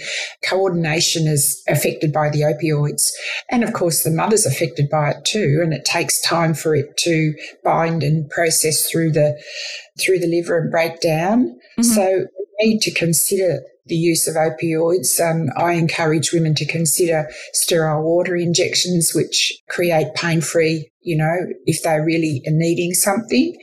coordination 0.48 1.25
is 1.25 1.63
affected 1.68 2.13
by 2.13 2.30
the 2.30 2.42
opioids. 2.42 3.10
And 3.50 3.63
of 3.63 3.74
course, 3.74 4.04
the 4.04 4.12
mother's 4.12 4.46
affected 4.46 4.92
by 4.92 5.10
it 5.10 5.25
too. 5.25 5.62
And 5.63 5.74
it 5.74 5.86
takes 5.86 6.22
time 6.22 6.54
for 6.54 6.75
it 6.75 6.98
to 6.98 7.34
bind 7.63 8.04
and 8.04 8.30
process 8.30 8.88
through 8.88 9.13
the 9.13 9.42
through 10.00 10.20
the 10.20 10.27
liver 10.27 10.58
and 10.58 10.72
break 10.72 11.01
down. 11.01 11.60
Mm-hmm. 11.80 11.84
So 11.84 12.25
we 12.60 12.66
need 12.66 12.82
to 12.82 12.94
consider 12.94 13.62
the 13.88 13.96
use 13.96 14.27
of 14.27 14.36
opioids. 14.36 15.20
Um, 15.20 15.48
I 15.58 15.74
encourage 15.74 16.34
women 16.34 16.56
to 16.56 16.66
consider 16.66 17.30
sterile 17.54 18.04
water 18.04 18.36
injections, 18.36 19.13
which 19.13 19.54
create 19.70 20.13
pain 20.13 20.42
free, 20.42 20.92
you 21.01 21.18
know, 21.18 21.36
if 21.66 21.84
they're 21.84 22.04
really 22.04 22.42
needing 22.48 22.94
something. 22.94 23.58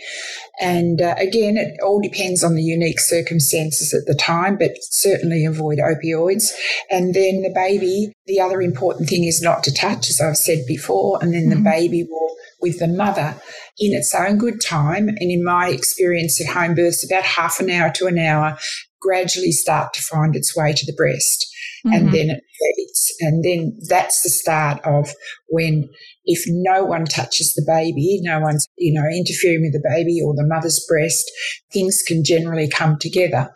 And 0.61 1.03
uh, 1.03 1.14
again, 1.19 1.57
it 1.57 1.79
all 1.83 2.00
depends 2.00 2.43
on 2.43 2.55
the 2.55 2.62
unique 2.62 3.00
circumstances 3.00 3.93
at 3.93 4.07
the 4.07 4.14
time, 4.14 4.57
but 4.57 4.73
certainly 4.81 5.45
avoid 5.45 5.79
opioids. 5.79 6.53
And 6.91 7.12
then 7.12 7.43
the 7.43 7.53
baby, 7.55 8.12
the 8.26 8.41
other 8.41 8.62
important 8.62 9.09
thing 9.09 9.25
is 9.25 9.43
not 9.43 9.62
to 9.64 9.75
touch, 9.75 10.09
as 10.09 10.21
I've 10.21 10.37
said 10.37 10.64
before, 10.67 11.19
and 11.21 11.35
then 11.35 11.50
mm-hmm. 11.50 11.62
the 11.62 11.71
baby 11.71 12.07
will, 12.09 12.37
with 12.64 12.78
the 12.80 12.88
mother, 12.88 13.37
in 13.78 13.92
its 13.92 14.14
own 14.14 14.38
good 14.38 14.61
time. 14.61 15.09
And 15.09 15.30
in 15.30 15.44
my 15.44 15.68
experience 15.68 16.40
at 16.40 16.52
home 16.52 16.75
births, 16.75 17.04
about 17.04 17.25
half 17.25 17.61
an 17.61 17.71
hour 17.71 17.90
to 17.92 18.06
an 18.06 18.18
hour 18.18 18.59
gradually 19.00 19.52
start 19.52 19.92
to 19.92 20.02
find 20.02 20.35
its 20.35 20.56
way 20.56 20.73
to 20.73 20.87
the 20.87 20.97
breast. 20.97 21.47
Mm-hmm. 21.87 21.94
And 21.94 22.14
then 22.14 22.30
it 22.30 22.42
feeds. 22.59 23.12
And 23.21 23.44
then 23.44 23.78
that's 23.88 24.23
the 24.23 24.30
start 24.30 24.80
of 24.85 25.12
when, 25.49 25.88
if 26.25 26.42
no 26.49 26.85
one 26.85 27.04
touches 27.04 27.52
the 27.52 27.64
baby, 27.66 28.21
no 28.23 28.40
one's, 28.40 28.66
you 28.78 28.94
know, 28.94 29.06
interfering 29.06 29.61
with 29.61 29.75
the 29.75 29.87
baby 29.94 30.18
or 30.25 30.35
the 30.35 30.49
mother's 30.49 30.83
breast, 30.88 31.30
things 31.73 32.02
can 32.06 32.25
generally 32.25 32.68
come 32.68 32.97
together 32.99 33.50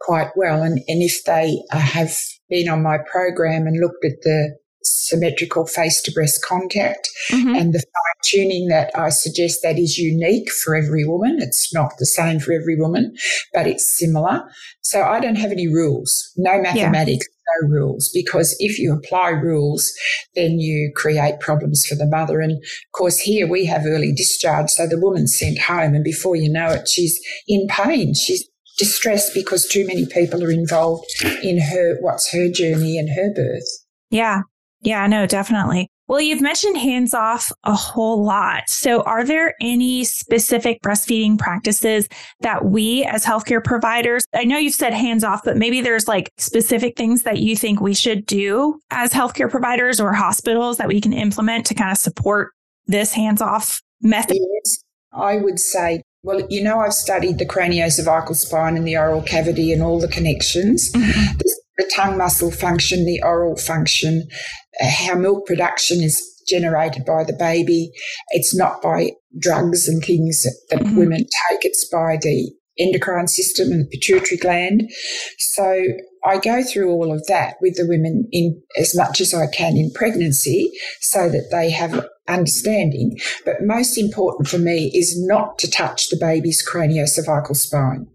quite 0.00 0.30
well. 0.34 0.62
And, 0.62 0.78
and 0.88 1.02
if 1.02 1.22
they 1.24 1.58
uh, 1.70 1.78
have 1.78 2.16
been 2.48 2.68
on 2.68 2.82
my 2.82 2.96
program 3.12 3.66
and 3.66 3.78
looked 3.78 4.04
at 4.04 4.22
the 4.22 4.56
symmetrical 5.08 5.66
face 5.66 6.00
to 6.02 6.12
breast 6.12 6.44
contact 6.44 7.08
mm-hmm. 7.30 7.54
and 7.54 7.72
the 7.72 7.78
fine 7.78 8.22
tuning 8.24 8.68
that 8.68 8.90
I 8.94 9.10
suggest 9.10 9.60
that 9.62 9.78
is 9.78 9.98
unique 9.98 10.50
for 10.50 10.74
every 10.74 11.04
woman. 11.04 11.38
It's 11.40 11.72
not 11.74 11.92
the 11.98 12.06
same 12.06 12.40
for 12.40 12.52
every 12.52 12.76
woman, 12.76 13.14
but 13.52 13.66
it's 13.66 13.98
similar. 13.98 14.42
So 14.82 15.02
I 15.02 15.20
don't 15.20 15.36
have 15.36 15.52
any 15.52 15.68
rules, 15.68 16.32
no 16.36 16.60
mathematics. 16.60 17.26
Yeah. 17.26 17.30
No 17.60 17.68
rules, 17.68 18.10
because 18.14 18.56
if 18.58 18.78
you 18.78 18.94
apply 18.94 19.28
rules, 19.28 19.92
then 20.34 20.60
you 20.60 20.90
create 20.96 21.40
problems 21.40 21.84
for 21.84 21.94
the 21.94 22.06
mother. 22.06 22.40
And 22.40 22.52
of 22.52 22.92
course, 22.92 23.18
here 23.18 23.46
we 23.46 23.66
have 23.66 23.84
early 23.84 24.14
discharge. 24.14 24.70
So 24.70 24.86
the 24.86 24.98
woman's 24.98 25.38
sent 25.38 25.58
home, 25.58 25.94
and 25.94 26.02
before 26.02 26.36
you 26.36 26.50
know 26.50 26.70
it, 26.70 26.88
she's 26.88 27.20
in 27.46 27.66
pain. 27.68 28.14
She's 28.14 28.48
distressed 28.78 29.34
because 29.34 29.68
too 29.68 29.86
many 29.86 30.06
people 30.06 30.42
are 30.42 30.50
involved 30.50 31.04
in 31.42 31.60
her, 31.60 31.98
what's 32.00 32.32
her 32.32 32.50
journey 32.50 32.96
and 32.98 33.10
her 33.10 33.30
birth. 33.34 33.68
Yeah. 34.10 34.40
Yeah, 34.84 35.06
no, 35.06 35.26
definitely. 35.26 35.88
Well, 36.06 36.20
you've 36.20 36.42
mentioned 36.42 36.76
hands 36.76 37.14
off 37.14 37.50
a 37.64 37.72
whole 37.72 38.22
lot. 38.22 38.68
So, 38.68 39.00
are 39.02 39.24
there 39.24 39.54
any 39.62 40.04
specific 40.04 40.82
breastfeeding 40.82 41.38
practices 41.38 42.06
that 42.40 42.66
we 42.66 43.04
as 43.04 43.24
healthcare 43.24 43.64
providers, 43.64 44.26
I 44.34 44.44
know 44.44 44.58
you've 44.58 44.74
said 44.74 44.92
hands 44.92 45.24
off, 45.24 45.40
but 45.42 45.56
maybe 45.56 45.80
there's 45.80 46.06
like 46.06 46.30
specific 46.36 46.98
things 46.98 47.22
that 47.22 47.38
you 47.38 47.56
think 47.56 47.80
we 47.80 47.94
should 47.94 48.26
do 48.26 48.78
as 48.90 49.12
healthcare 49.12 49.50
providers 49.50 49.98
or 49.98 50.12
hospitals 50.12 50.76
that 50.76 50.88
we 50.88 51.00
can 51.00 51.14
implement 51.14 51.64
to 51.66 51.74
kind 51.74 51.90
of 51.90 51.96
support 51.96 52.52
this 52.86 53.14
hands 53.14 53.40
off 53.40 53.80
method? 54.02 54.36
Yes, 54.36 54.84
I 55.14 55.36
would 55.36 55.58
say 55.58 56.02
well, 56.22 56.40
you 56.48 56.62
know, 56.62 56.80
I've 56.80 56.94
studied 56.94 57.38
the 57.38 57.44
craniocervical 57.46 58.34
spine 58.34 58.78
and 58.78 58.86
the 58.86 58.96
oral 58.96 59.20
cavity 59.20 59.72
and 59.72 59.82
all 59.82 60.00
the 60.00 60.08
connections. 60.08 60.90
Mm-hmm. 60.92 61.38
The 61.76 61.90
tongue 61.94 62.16
muscle 62.16 62.50
function, 62.50 63.04
the 63.04 63.22
oral 63.22 63.56
function, 63.56 64.28
uh, 64.80 64.86
how 64.90 65.14
milk 65.14 65.46
production 65.46 66.02
is 66.02 66.22
generated 66.48 67.04
by 67.04 67.24
the 67.24 67.32
baby. 67.32 67.90
It's 68.30 68.54
not 68.54 68.82
by 68.82 69.12
drugs 69.38 69.88
and 69.88 70.04
things 70.04 70.42
that, 70.42 70.56
that 70.70 70.84
mm-hmm. 70.84 70.96
women 70.96 71.18
take, 71.18 71.64
it's 71.64 71.88
by 71.90 72.18
the 72.20 72.52
endocrine 72.78 73.28
system 73.28 73.70
and 73.70 73.84
the 73.84 73.88
pituitary 73.88 74.36
gland. 74.36 74.90
So 75.38 75.82
I 76.24 76.38
go 76.38 76.62
through 76.62 76.90
all 76.90 77.12
of 77.12 77.26
that 77.26 77.56
with 77.60 77.76
the 77.76 77.86
women 77.86 78.28
in 78.32 78.62
as 78.78 78.96
much 78.96 79.20
as 79.20 79.34
I 79.34 79.46
can 79.46 79.76
in 79.76 79.92
pregnancy 79.92 80.72
so 81.00 81.28
that 81.28 81.48
they 81.50 81.70
have 81.70 82.06
understanding. 82.26 83.18
But 83.44 83.62
most 83.62 83.98
important 83.98 84.48
for 84.48 84.58
me 84.58 84.90
is 84.94 85.14
not 85.26 85.58
to 85.58 85.70
touch 85.70 86.08
the 86.08 86.16
baby's 86.16 86.66
craniocervical 86.66 87.54
spine, 87.54 88.06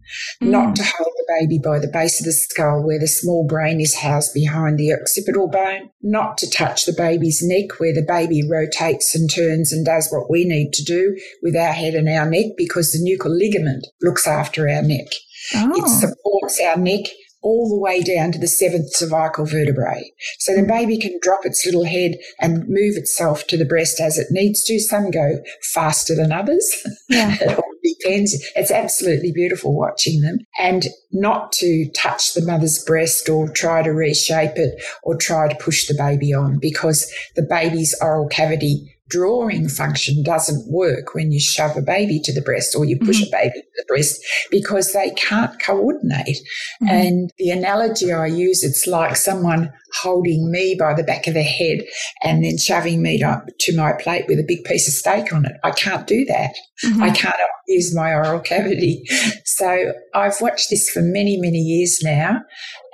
mm. 0.41 0.47
not 0.47 0.75
to 0.77 0.83
hold 0.83 1.11
the 1.17 1.39
baby 1.39 1.59
by 1.63 1.79
the 1.79 1.91
base 1.91 2.19
of 2.19 2.25
the 2.25 2.31
skull 2.31 2.83
where 2.83 2.99
the 2.99 3.07
small 3.07 3.45
brain 3.47 3.79
is 3.79 3.95
housed 3.95 4.33
behind 4.33 4.79
the 4.79 4.93
occipital 4.93 5.47
bone, 5.47 5.91
not 6.01 6.37
to 6.39 6.49
touch 6.49 6.85
the 6.85 6.93
baby's 6.93 7.41
neck 7.43 7.79
where 7.79 7.93
the 7.93 8.05
baby 8.07 8.41
rotates 8.49 9.13
and 9.13 9.29
turns 9.31 9.71
and 9.71 9.85
does 9.85 10.09
what 10.11 10.29
we 10.29 10.45
need 10.45 10.73
to 10.73 10.83
do 10.83 11.15
with 11.43 11.55
our 11.55 11.73
head 11.73 11.93
and 11.93 12.09
our 12.09 12.27
neck 12.27 12.45
because 12.57 12.91
the 12.91 12.99
nuchal 12.99 13.37
ligament 13.37 13.85
looks 14.01 14.25
after 14.25 14.67
our 14.67 14.81
neck. 14.81 15.07
Oh. 15.55 15.71
It 15.75 15.87
supports 15.87 16.59
our 16.61 16.77
neck 16.77 17.05
all 17.41 17.69
the 17.69 17.79
way 17.79 18.01
down 18.01 18.31
to 18.31 18.39
the 18.39 18.47
seventh 18.47 18.93
cervical 18.93 19.45
vertebrae. 19.45 20.11
So 20.39 20.55
the 20.55 20.63
baby 20.63 20.97
can 20.97 21.17
drop 21.21 21.45
its 21.45 21.65
little 21.65 21.85
head 21.85 22.15
and 22.39 22.67
move 22.67 22.95
itself 22.95 23.47
to 23.47 23.57
the 23.57 23.65
breast 23.65 23.99
as 23.99 24.17
it 24.17 24.27
needs 24.31 24.63
to. 24.65 24.79
Some 24.79 25.11
go 25.11 25.41
faster 25.73 26.15
than 26.15 26.31
others. 26.31 26.85
Yeah. 27.09 27.35
it 27.41 27.57
all 27.57 27.73
depends. 27.83 28.35
It's 28.55 28.71
absolutely 28.71 29.31
beautiful 29.31 29.75
watching 29.75 30.21
them 30.21 30.39
and 30.59 30.87
not 31.11 31.51
to 31.53 31.89
touch 31.95 32.33
the 32.33 32.45
mother's 32.45 32.83
breast 32.83 33.29
or 33.29 33.49
try 33.49 33.83
to 33.83 33.91
reshape 33.91 34.57
it 34.57 34.81
or 35.03 35.15
try 35.15 35.47
to 35.47 35.63
push 35.63 35.87
the 35.87 35.95
baby 35.95 36.33
on 36.33 36.59
because 36.59 37.11
the 37.35 37.41
baby's 37.41 37.95
oral 38.01 38.27
cavity 38.27 38.95
drawing 39.09 39.67
function 39.67 40.23
doesn't 40.23 40.71
work 40.71 41.15
when 41.15 41.31
you 41.31 41.39
shove 41.39 41.75
a 41.75 41.81
baby 41.81 42.19
to 42.23 42.33
the 42.33 42.41
breast 42.41 42.75
or 42.75 42.85
you 42.85 42.97
push 42.97 43.17
mm-hmm. 43.17 43.33
a 43.33 43.37
baby 43.37 43.61
to 43.61 43.71
the 43.77 43.85
breast 43.87 44.19
because 44.51 44.93
they 44.93 45.09
can't 45.11 45.59
coordinate. 45.59 46.37
Mm-hmm. 46.81 46.87
And 46.87 47.31
the 47.37 47.49
analogy 47.49 48.13
I 48.13 48.27
use, 48.27 48.63
it's 48.63 48.87
like 48.87 49.15
someone 49.15 49.73
holding 50.01 50.51
me 50.51 50.75
by 50.77 50.93
the 50.93 51.03
back 51.03 51.27
of 51.27 51.33
the 51.33 51.43
head 51.43 51.79
and 52.23 52.43
then 52.43 52.57
shoving 52.57 53.01
me 53.01 53.17
to, 53.19 53.41
to 53.59 53.75
my 53.75 53.93
plate 53.93 54.25
with 54.27 54.39
a 54.39 54.45
big 54.47 54.63
piece 54.63 54.87
of 54.87 54.93
steak 54.93 55.33
on 55.33 55.45
it. 55.45 55.53
I 55.63 55.71
can't 55.71 56.05
do 56.05 56.25
that. 56.25 56.53
Mm-hmm. 56.85 57.03
I 57.03 57.09
can't 57.09 57.35
use 57.67 57.95
my 57.95 58.13
oral 58.13 58.39
cavity. 58.39 59.03
So 59.45 59.91
I've 60.15 60.39
watched 60.39 60.69
this 60.69 60.89
for 60.89 61.01
many, 61.01 61.35
many 61.35 61.57
years 61.57 61.99
now. 62.01 62.39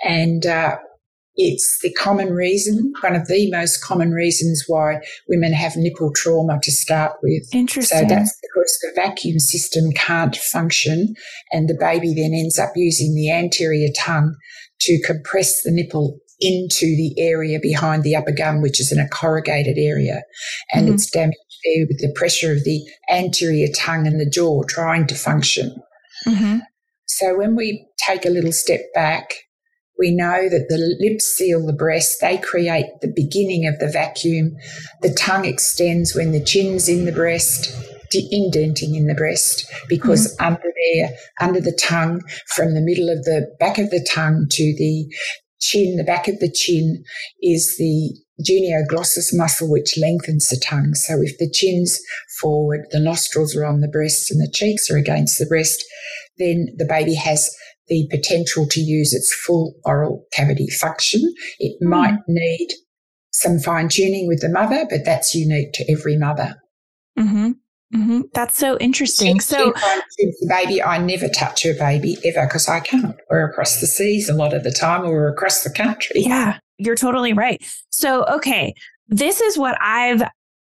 And 0.04 0.48
uh, 0.48 0.78
it's 1.38 1.80
the 1.82 1.92
common 1.94 2.34
reason, 2.34 2.94
one 3.02 3.16
of 3.16 3.28
the 3.28 3.50
most 3.52 3.84
common 3.84 4.12
reasons 4.12 4.64
why 4.68 5.02
women 5.28 5.54
have 5.54 5.76
nipple 5.76 6.12
trauma 6.16 6.60
to 6.64 6.72
start 6.72 7.14
with. 7.22 7.44
Interesting. 7.54 8.00
So 8.00 8.06
that's 8.06 8.38
because 8.42 8.80
the 8.82 8.92
vacuum 8.96 9.40
system 9.40 9.92
can't 9.92 10.36
function 10.36 11.14
and 11.52 11.68
the 11.68 11.78
baby 11.78 12.14
then 12.14 12.32
ends 12.34 12.58
up 12.58 12.72
using 12.76 13.16
the 13.16 13.32
anterior 13.32 13.90
tongue 13.98 14.36
to 14.82 15.02
compress 15.06 15.64
the 15.64 15.72
nipple 15.72 16.20
into 16.40 16.86
the 16.86 17.14
area 17.18 17.60
behind 17.62 18.04
the 18.04 18.16
upper 18.16 18.32
gum, 18.32 18.62
which 18.62 18.80
is 18.80 18.92
in 18.92 19.00
a 19.00 19.08
corrugated 19.08 19.78
area. 19.78 20.24
And 20.74 20.86
mm-hmm. 20.86 20.96
it's 20.96 21.10
damaged 21.10 21.38
there 21.64 21.86
with 21.88 22.00
the 22.00 22.14
pressure 22.14 22.52
of 22.52 22.64
the 22.64 22.82
anterior 23.10 23.68
tongue 23.76 24.08
and 24.08 24.20
the 24.20 24.30
jaw 24.30 24.64
trying 24.64 25.08
to 25.08 25.16
function. 25.16 25.76
Mm-hmm. 26.28 26.60
So 27.06 27.38
when 27.38 27.56
we 27.56 27.88
take 28.06 28.26
a 28.26 28.30
little 28.30 28.52
step 28.52 28.82
back, 28.94 29.34
we 29.98 30.16
know 30.16 30.50
that 30.50 30.68
the 30.70 30.98
lips 31.00 31.26
seal 31.26 31.66
the 31.66 31.74
breast. 31.74 32.20
They 32.22 32.38
create 32.38 32.86
the 33.02 33.12
beginning 33.14 33.66
of 33.68 33.80
the 33.80 33.88
vacuum. 33.88 34.56
The 35.02 35.14
tongue 35.14 35.46
extends 35.46 36.16
when 36.16 36.32
the 36.32 36.44
chin's 36.44 36.90
in 36.90 37.06
the 37.06 37.12
breast, 37.12 37.74
indenting 38.32 38.96
in 38.96 39.08
the 39.08 39.16
breast, 39.16 39.66
because 39.90 40.34
mm-hmm. 40.36 40.46
under 40.46 40.62
there, 40.94 41.10
under 41.42 41.60
the 41.60 41.78
tongue, 41.82 42.22
from 42.48 42.74
the 42.74 42.82
middle 42.82 43.10
of 43.10 43.24
the 43.24 43.54
back 43.60 43.78
of 43.78 43.90
the 43.90 44.06
tongue 44.10 44.48
to 44.52 44.64
the 44.78 45.06
chin, 45.60 45.98
the 45.98 46.04
back 46.04 46.28
of 46.28 46.40
the 46.40 46.52
chin 46.52 47.04
is 47.42 47.76
the 47.78 48.16
genioglossus 48.42 49.34
muscle, 49.34 49.70
which 49.70 49.98
lengthens 49.98 50.48
the 50.50 50.62
tongue. 50.64 50.94
So 50.94 51.22
if 51.22 51.38
the 51.38 51.50
chin's 51.50 52.00
forward, 52.40 52.86
the 52.92 53.00
nostrils 53.00 53.56
are 53.56 53.66
on 53.66 53.82
the 53.82 53.88
breast 53.88 54.30
and 54.32 54.42
the 54.42 54.52
cheeks 54.52 54.90
are 54.90 54.98
against 54.98 55.40
the 55.40 55.46
breast, 55.46 55.84
then 56.38 56.68
the 56.78 56.86
baby 56.86 57.16
has 57.16 57.50
the 57.88 58.08
potential 58.10 58.68
to 58.70 58.80
use 58.80 59.14
its 59.14 59.34
full 59.46 59.76
oral 59.84 60.26
cavity 60.34 60.68
function. 60.68 61.22
It 61.60 61.78
mm. 61.82 61.90
might 61.90 62.20
need 62.28 62.70
some 63.32 63.60
fine 63.60 63.90
tuning 63.90 64.28
with 64.28 64.42
the 64.42 64.50
mother, 64.50 64.86
but 64.90 65.06
that's 65.06 65.36
unique 65.36 65.74
to 65.74 65.92
every 65.92 66.18
mother. 66.18 66.56
Mm-hmm. 67.18 67.52
Mm-hmm. 67.94 68.22
That's 68.34 68.58
so 68.58 68.78
interesting. 68.80 69.40
So, 69.40 69.74
the 70.18 70.48
baby, 70.50 70.82
I 70.82 70.98
never 70.98 71.30
touch 71.30 71.64
her 71.64 71.74
baby 71.74 72.18
ever 72.26 72.46
because 72.46 72.68
I 72.68 72.80
can't. 72.80 73.16
We're 73.30 73.48
across 73.50 73.80
the 73.80 73.88
seas 73.88 74.28
a 74.28 74.34
lot 74.34 74.54
of 74.54 74.64
the 74.64 74.72
time, 74.72 75.04
or 75.04 75.12
we're 75.12 75.30
across 75.30 75.64
the 75.64 75.70
country. 75.70 76.22
Yeah, 76.22 76.58
you're 76.78 76.96
totally 76.96 77.34
right. 77.34 77.62
So, 77.92 78.26
okay, 78.26 78.74
this 79.08 79.40
is 79.40 79.58
what 79.58 79.78
I've 79.82 80.24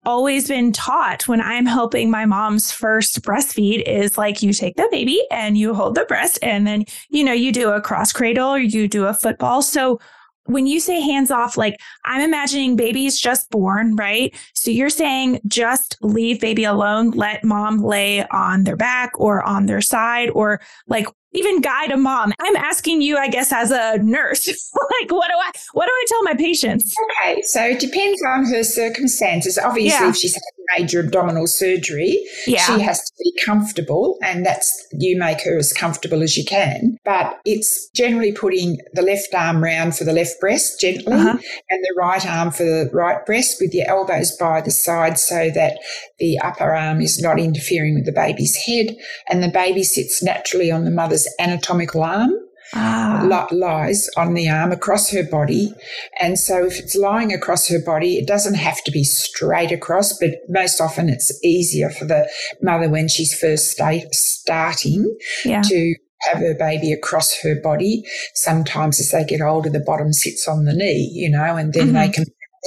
always 0.07 0.47
been 0.47 0.71
taught 0.71 1.27
when 1.27 1.41
I'm 1.41 1.65
helping 1.65 2.09
my 2.09 2.25
mom's 2.25 2.71
first 2.71 3.21
breastfeed 3.21 3.83
is 3.83 4.17
like 4.17 4.41
you 4.41 4.53
take 4.53 4.77
the 4.77 4.87
baby 4.89 5.21
and 5.31 5.57
you 5.57 5.73
hold 5.73 5.95
the 5.95 6.05
breast 6.05 6.39
and 6.41 6.65
then 6.65 6.85
you 7.09 7.25
know 7.25 7.33
you 7.33 7.51
do 7.51 7.71
a 7.71 7.81
cross 7.81 8.13
cradle 8.13 8.47
or 8.47 8.59
you 8.59 8.87
do 8.87 9.05
a 9.05 9.13
football. 9.13 9.61
So 9.61 9.99
when 10.45 10.65
you 10.65 10.79
say 10.79 11.01
hands 11.01 11.29
off, 11.29 11.57
like 11.57 11.75
I'm 12.05 12.21
imagining 12.21 12.77
baby's 12.77 13.19
just 13.19 13.49
born, 13.49 13.97
right? 13.97 14.33
So 14.53 14.71
you're 14.71 14.89
saying 14.89 15.41
just 15.45 15.97
leave 16.01 16.39
baby 16.39 16.63
alone, 16.63 17.11
let 17.11 17.43
mom 17.43 17.79
lay 17.79 18.25
on 18.29 18.63
their 18.63 18.77
back 18.77 19.11
or 19.19 19.43
on 19.43 19.65
their 19.65 19.81
side, 19.81 20.29
or 20.29 20.61
like 20.87 21.07
even 21.34 21.62
guide 21.62 21.91
a 21.91 21.98
mom. 21.98 22.34
I'm 22.39 22.55
asking 22.55 23.01
you, 23.01 23.17
I 23.17 23.27
guess, 23.27 23.51
as 23.51 23.72
a 23.72 23.98
nurse, 24.00 24.48
like, 25.01 25.12
what 25.12 25.27
do 25.27 25.38
I, 25.38 25.51
what 25.74 25.86
do 25.86 25.91
I 25.91 26.05
tell 26.07 26.24
my 26.24 26.34
patients? 26.34 26.96
Okay, 27.22 27.41
so 27.43 27.63
it 27.63 27.79
depends 27.79 28.22
on 28.24 28.46
her 28.46 28.63
circumstances. 28.63 29.57
Obviously, 29.57 30.05
yeah. 30.05 30.10
if 30.10 30.15
she's 30.15 30.39
major 30.75 31.00
abdominal 31.00 31.47
surgery, 31.47 32.24
yeah. 32.45 32.59
she 32.59 32.81
has 32.81 33.00
to 33.00 33.13
be 33.24 33.33
comfortable, 33.45 34.17
and 34.24 34.45
that's 34.45 34.88
you 34.93 35.17
make 35.17 35.41
her 35.41 35.57
as 35.57 35.74
comfortable 35.74 36.24
as 36.24 36.38
you 36.38 36.45
can. 36.45 36.97
But 37.05 37.39
it's 37.45 37.89
generally 37.89 38.31
putting 38.31 38.79
the 38.93 39.01
left 39.01 39.33
arm 39.33 39.63
round 39.63 39.95
for 39.95 40.03
the 40.03 40.13
left 40.13 40.39
breast 40.39 40.79
gently, 40.79 41.13
uh-huh. 41.13 41.38
and 41.69 41.83
the 41.83 41.95
right 41.97 42.25
arm 42.25 42.51
for 42.51 42.63
the 42.63 42.89
right 42.93 43.25
breast, 43.25 43.57
with 43.62 43.74
your 43.74 43.88
elbows 43.88 44.36
by 44.38 44.62
the 44.62 44.71
side, 44.71 45.17
so 45.19 45.50
that 45.53 45.77
the 46.19 46.39
upper 46.39 46.74
arm 46.74 47.01
is 47.01 47.21
not 47.21 47.39
interfering 47.39 47.95
with 47.95 48.05
the 48.05 48.12
baby's 48.12 48.55
head, 48.55 48.95
and 49.29 49.43
the 49.43 49.50
baby 49.50 49.83
sits 49.83 50.24
naturally 50.24 50.71
on 50.71 50.86
the 50.86 50.91
mother's 50.91 51.27
anatomical 51.39 52.03
arm. 52.03 52.31
Ah. 52.74 53.47
lies 53.51 54.09
on 54.17 54.33
the 54.33 54.50
arm 54.50 54.71
across 54.71 55.09
her 55.12 55.24
body. 55.24 55.74
And 56.19 56.38
so 56.38 56.65
if 56.65 56.79
it's 56.79 56.95
lying 56.95 57.33
across 57.33 57.67
her 57.69 57.79
body, 57.79 58.17
it 58.17 58.27
doesn't 58.27 58.55
have 58.55 58.83
to 58.83 58.91
be 58.91 59.03
straight 59.03 59.71
across, 59.71 60.17
but 60.17 60.31
most 60.50 60.81
often 60.81 61.09
it's 61.09 61.31
easier 61.43 61.89
for 61.89 62.05
the 62.05 62.29
mother 62.62 62.89
when 62.89 63.07
she's 63.07 63.38
first 63.38 63.71
starting 63.71 65.17
yeah. 65.45 65.62
to 65.62 65.95
have 66.21 66.39
her 66.39 66.55
baby 66.55 66.91
across 66.91 67.39
her 67.42 67.59
body. 67.61 68.03
Sometimes 68.33 69.00
as 69.00 69.11
they 69.11 69.24
get 69.24 69.42
older, 69.42 69.70
the 69.70 69.79
bottom 69.79 70.13
sits 70.13 70.48
on 70.48 70.65
the 70.65 70.74
knee, 70.74 71.09
you 71.13 71.29
know, 71.29 71.55
and 71.55 71.74
then 71.74 71.87
mm-hmm. 71.87 71.96
they 71.96 72.09
can 72.09 72.25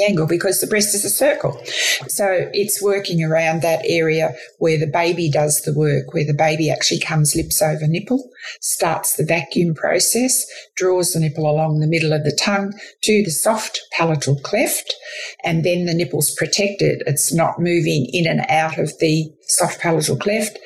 angle 0.09 0.26
because 0.26 0.61
the 0.61 0.66
breast 0.66 0.94
is 0.94 1.05
a 1.05 1.11
circle. 1.11 1.61
So 2.09 2.48
it's 2.53 2.83
working 2.83 3.22
around 3.22 3.62
that 3.62 3.83
area 3.85 4.35
where 4.59 4.79
the 4.79 4.87
baby 4.87 5.31
does 5.31 5.62
the 5.62 5.74
work, 5.74 6.14
where 6.14 6.26
the 6.26 6.35
baby 6.35 6.70
actually 6.70 7.00
comes 7.00 7.37
lips 7.37 7.61
over 7.61 7.87
nipple, 7.87 8.31
starts 8.61 9.16
the 9.16 9.24
vacuum 9.24 9.74
process, 9.74 10.46
draws 10.76 11.12
the 11.12 11.20
nipple 11.20 11.50
along 11.50 11.81
the 11.81 11.87
middle 11.87 12.12
of 12.12 12.24
the 12.24 12.37
tongue 12.40 12.72
to 13.03 13.22
the 13.24 13.31
soft 13.31 13.81
palatal 13.92 14.37
cleft, 14.40 14.94
and 15.44 15.64
then 15.64 15.87
the 15.87 15.94
nipple's 15.94 16.35
protected. 16.35 17.03
It's 17.07 17.33
not 17.33 17.59
moving 17.59 18.07
in 18.12 18.26
and 18.26 18.44
out 18.48 18.79
of 18.79 18.98
the 18.98 19.33
soft 19.42 19.81
palatal 19.81 20.16
cleft 20.16 20.59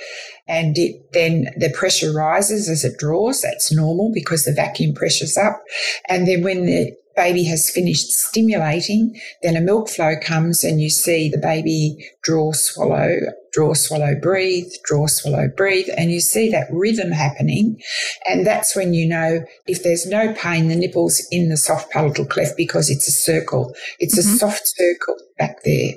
and 0.47 0.77
it 0.77 1.13
then 1.13 1.47
the 1.57 1.71
pressure 1.71 2.13
rises 2.13 2.69
as 2.69 2.85
it 2.85 2.99
draws. 2.99 3.41
That's 3.41 3.73
normal 3.73 4.11
because 4.13 4.45
the 4.45 4.53
vacuum 4.53 4.95
pressure's 4.95 5.37
up. 5.39 5.63
And 6.09 6.29
then 6.29 6.43
when 6.43 6.67
the 6.67 6.95
baby 7.17 7.45
has 7.45 7.71
finished 7.71 8.11
stimulating, 8.11 9.19
then 9.43 9.57
a 9.57 9.61
milk 9.61 9.89
flow 9.89 10.15
comes 10.21 10.65
and 10.65 10.81
you 10.81 10.91
see 10.91 11.29
the 11.29 11.39
baby 11.39 11.97
draw, 12.23 12.53
swallow, 12.53 13.17
draw, 13.53 13.75
swallow, 13.75 14.15
breathe, 14.21 14.71
draw, 14.85 15.07
swallow, 15.07 15.49
breathe, 15.57 15.89
and 15.97 16.11
you 16.11 16.21
see 16.21 16.51
that 16.51 16.67
rhythm 16.71 17.13
happening. 17.13 17.81
And 18.27 18.47
that's 18.47 18.75
when 18.75 18.95
you 18.95 19.07
know 19.07 19.45
if 19.67 19.83
there's 19.83 20.07
no 20.07 20.33
pain, 20.35 20.69
the 20.69 20.77
nipple's 20.77 21.25
in 21.31 21.49
the 21.49 21.57
soft 21.57 21.91
palatal 21.91 22.27
cleft 22.27 22.57
because 22.57 22.91
it's 22.91 23.09
a 23.09 23.13
circle. 23.13 23.75
It's 23.99 24.19
mm-hmm. 24.19 24.35
a 24.35 24.39
soft 24.39 24.63
circle 24.65 25.17
back 25.39 25.63
there. 25.65 25.93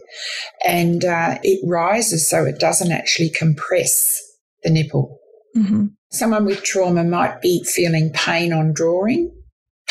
And 0.66 1.04
uh, 1.04 1.40
it 1.44 1.60
rises 1.68 2.30
so 2.30 2.46
it 2.46 2.60
doesn't 2.60 2.92
actually 2.92 3.30
compress 3.30 4.22
the 4.64 4.70
nipple. 4.70 5.20
Mm-hmm. 5.56 5.88
Someone 6.12 6.46
with 6.46 6.64
trauma 6.64 7.04
might 7.04 7.42
be 7.42 7.64
feeling 7.64 8.12
pain 8.14 8.54
on 8.54 8.74
drawing 8.74 9.32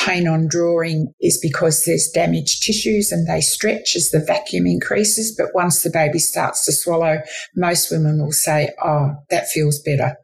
pain 0.07 0.29
on 0.29 0.47
drawing 0.49 1.13
is 1.21 1.39
because 1.43 1.83
there's 1.85 2.11
damaged 2.15 2.63
tissues 2.63 3.11
and 3.11 3.27
they 3.27 3.41
stretch 3.41 3.97
as 3.97 4.11
the 4.11 4.21
vacuum 4.21 4.67
increases. 4.67 5.35
But 5.37 5.55
once 5.55 5.83
the 5.83 5.91
baby 5.91 6.19
starts 6.19 6.65
to 6.67 6.73
swallow, 6.73 7.19
most 7.57 7.91
women 7.91 8.23
will 8.23 8.33
say, 8.33 8.71
Oh, 8.85 9.15
that 9.31 9.49
feels 9.49 9.81
better. 9.81 10.17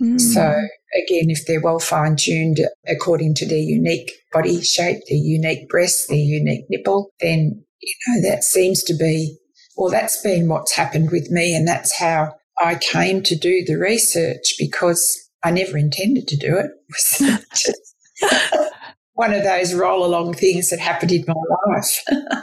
Mm. 0.00 0.20
So 0.20 0.42
again, 0.42 1.28
if 1.28 1.46
they're 1.46 1.60
well 1.60 1.78
fine 1.78 2.16
tuned 2.16 2.60
according 2.88 3.34
to 3.36 3.46
their 3.46 3.58
unique 3.58 4.10
body 4.32 4.62
shape, 4.62 5.02
their 5.08 5.18
unique 5.18 5.68
breast, 5.68 6.08
their 6.08 6.16
unique 6.16 6.64
nipple, 6.70 7.10
then, 7.20 7.62
you 7.80 7.94
know, 8.08 8.30
that 8.30 8.42
seems 8.42 8.82
to 8.84 8.94
be, 8.94 9.36
well, 9.76 9.90
that's 9.90 10.20
been 10.22 10.48
what's 10.48 10.72
happened 10.72 11.10
with 11.10 11.30
me. 11.30 11.54
And 11.54 11.68
that's 11.68 11.98
how 11.98 12.34
I 12.58 12.76
came 12.76 13.22
to 13.24 13.36
do 13.36 13.64
the 13.66 13.76
research 13.76 14.54
because 14.58 15.28
I 15.44 15.50
never 15.50 15.76
intended 15.76 16.26
to 16.28 16.36
do 16.36 16.58
it. 16.58 17.44
one 19.20 19.34
of 19.34 19.44
those 19.44 19.74
roll 19.74 20.02
along 20.02 20.32
things 20.32 20.70
that 20.70 20.80
happened 20.80 21.12
in 21.12 21.22
my 21.26 21.34
life. 21.68 22.02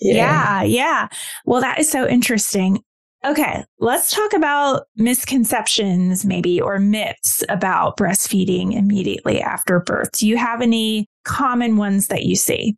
yeah. 0.00 0.14
yeah, 0.14 0.62
yeah. 0.62 1.08
Well, 1.44 1.60
that 1.60 1.78
is 1.78 1.90
so 1.90 2.08
interesting. 2.08 2.80
Okay, 3.26 3.62
let's 3.78 4.10
talk 4.10 4.32
about 4.32 4.86
misconceptions, 4.96 6.24
maybe, 6.24 6.58
or 6.58 6.78
myths 6.78 7.44
about 7.50 7.98
breastfeeding 7.98 8.74
immediately 8.74 9.42
after 9.42 9.80
birth. 9.80 10.10
Do 10.12 10.26
you 10.26 10.38
have 10.38 10.62
any 10.62 11.08
common 11.24 11.76
ones 11.76 12.06
that 12.06 12.22
you 12.24 12.36
see? 12.36 12.74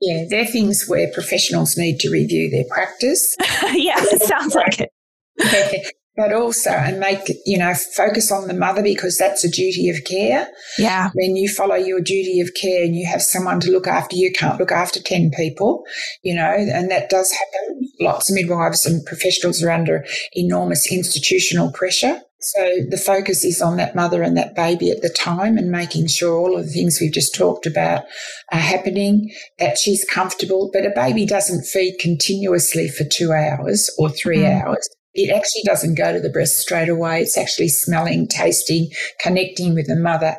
Yeah, 0.00 0.24
they're 0.28 0.44
things 0.44 0.86
where 0.88 1.08
professionals 1.14 1.76
need 1.78 2.00
to 2.00 2.10
review 2.10 2.50
their 2.50 2.64
practice. 2.68 3.36
yeah, 3.74 3.94
it 3.98 4.22
sounds 4.22 4.56
like 4.56 4.80
it 4.80 4.90
but 6.16 6.32
also 6.32 6.70
and 6.70 6.98
make 6.98 7.30
you 7.44 7.58
know 7.58 7.74
focus 7.74 8.32
on 8.32 8.48
the 8.48 8.54
mother 8.54 8.82
because 8.82 9.16
that's 9.18 9.44
a 9.44 9.50
duty 9.50 9.90
of 9.90 10.04
care. 10.04 10.48
Yeah. 10.78 11.10
When 11.14 11.36
you 11.36 11.48
follow 11.48 11.74
your 11.74 12.00
duty 12.00 12.40
of 12.40 12.54
care 12.54 12.84
and 12.84 12.96
you 12.96 13.06
have 13.06 13.22
someone 13.22 13.60
to 13.60 13.70
look 13.70 13.86
after 13.86 14.16
you 14.16 14.32
can't 14.32 14.58
look 14.58 14.72
after 14.72 15.00
10 15.00 15.30
people 15.36 15.84
you 16.22 16.34
know 16.34 16.50
and 16.50 16.90
that 16.90 17.10
does 17.10 17.32
happen. 17.32 17.90
Lots 18.00 18.30
of 18.30 18.34
midwives 18.34 18.86
and 18.86 19.04
professionals 19.04 19.62
are 19.62 19.70
under 19.70 20.04
enormous 20.32 20.90
institutional 20.90 21.70
pressure. 21.72 22.22
So 22.38 22.60
the 22.90 22.98
focus 22.98 23.44
is 23.44 23.62
on 23.62 23.76
that 23.78 23.96
mother 23.96 24.22
and 24.22 24.36
that 24.36 24.54
baby 24.54 24.90
at 24.90 25.02
the 25.02 25.08
time 25.08 25.56
and 25.56 25.70
making 25.70 26.06
sure 26.08 26.36
all 26.36 26.56
of 26.56 26.66
the 26.66 26.70
things 26.70 26.98
we've 27.00 27.12
just 27.12 27.34
talked 27.34 27.66
about 27.66 28.04
are 28.52 28.60
happening, 28.60 29.32
that 29.58 29.78
she's 29.78 30.04
comfortable. 30.04 30.70
But 30.72 30.84
a 30.84 30.92
baby 30.94 31.26
doesn't 31.26 31.64
feed 31.64 31.98
continuously 31.98 32.88
for 32.88 33.04
two 33.04 33.32
hours 33.32 33.90
or 33.98 34.10
3 34.10 34.36
mm. 34.36 34.62
hours 34.62 34.88
it 35.16 35.34
actually 35.34 35.62
doesn't 35.64 35.96
go 35.96 36.12
to 36.12 36.20
the 36.20 36.30
breast 36.30 36.58
straight 36.58 36.88
away. 36.88 37.22
It's 37.22 37.38
actually 37.38 37.68
smelling, 37.68 38.28
tasting, 38.28 38.90
connecting 39.20 39.74
with 39.74 39.86
the 39.86 39.96
mother 39.96 40.36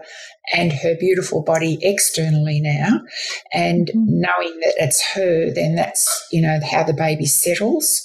and 0.54 0.72
her 0.72 0.96
beautiful 0.98 1.44
body 1.44 1.78
externally 1.82 2.62
now. 2.62 3.02
And 3.54 3.88
mm-hmm. 3.88 4.22
knowing 4.22 4.60
that 4.62 4.76
it's 4.78 5.06
her, 5.14 5.52
then 5.52 5.76
that's, 5.76 6.28
you 6.32 6.42
know, 6.42 6.60
how 6.70 6.84
the 6.84 6.94
baby 6.94 7.26
settles. 7.26 8.02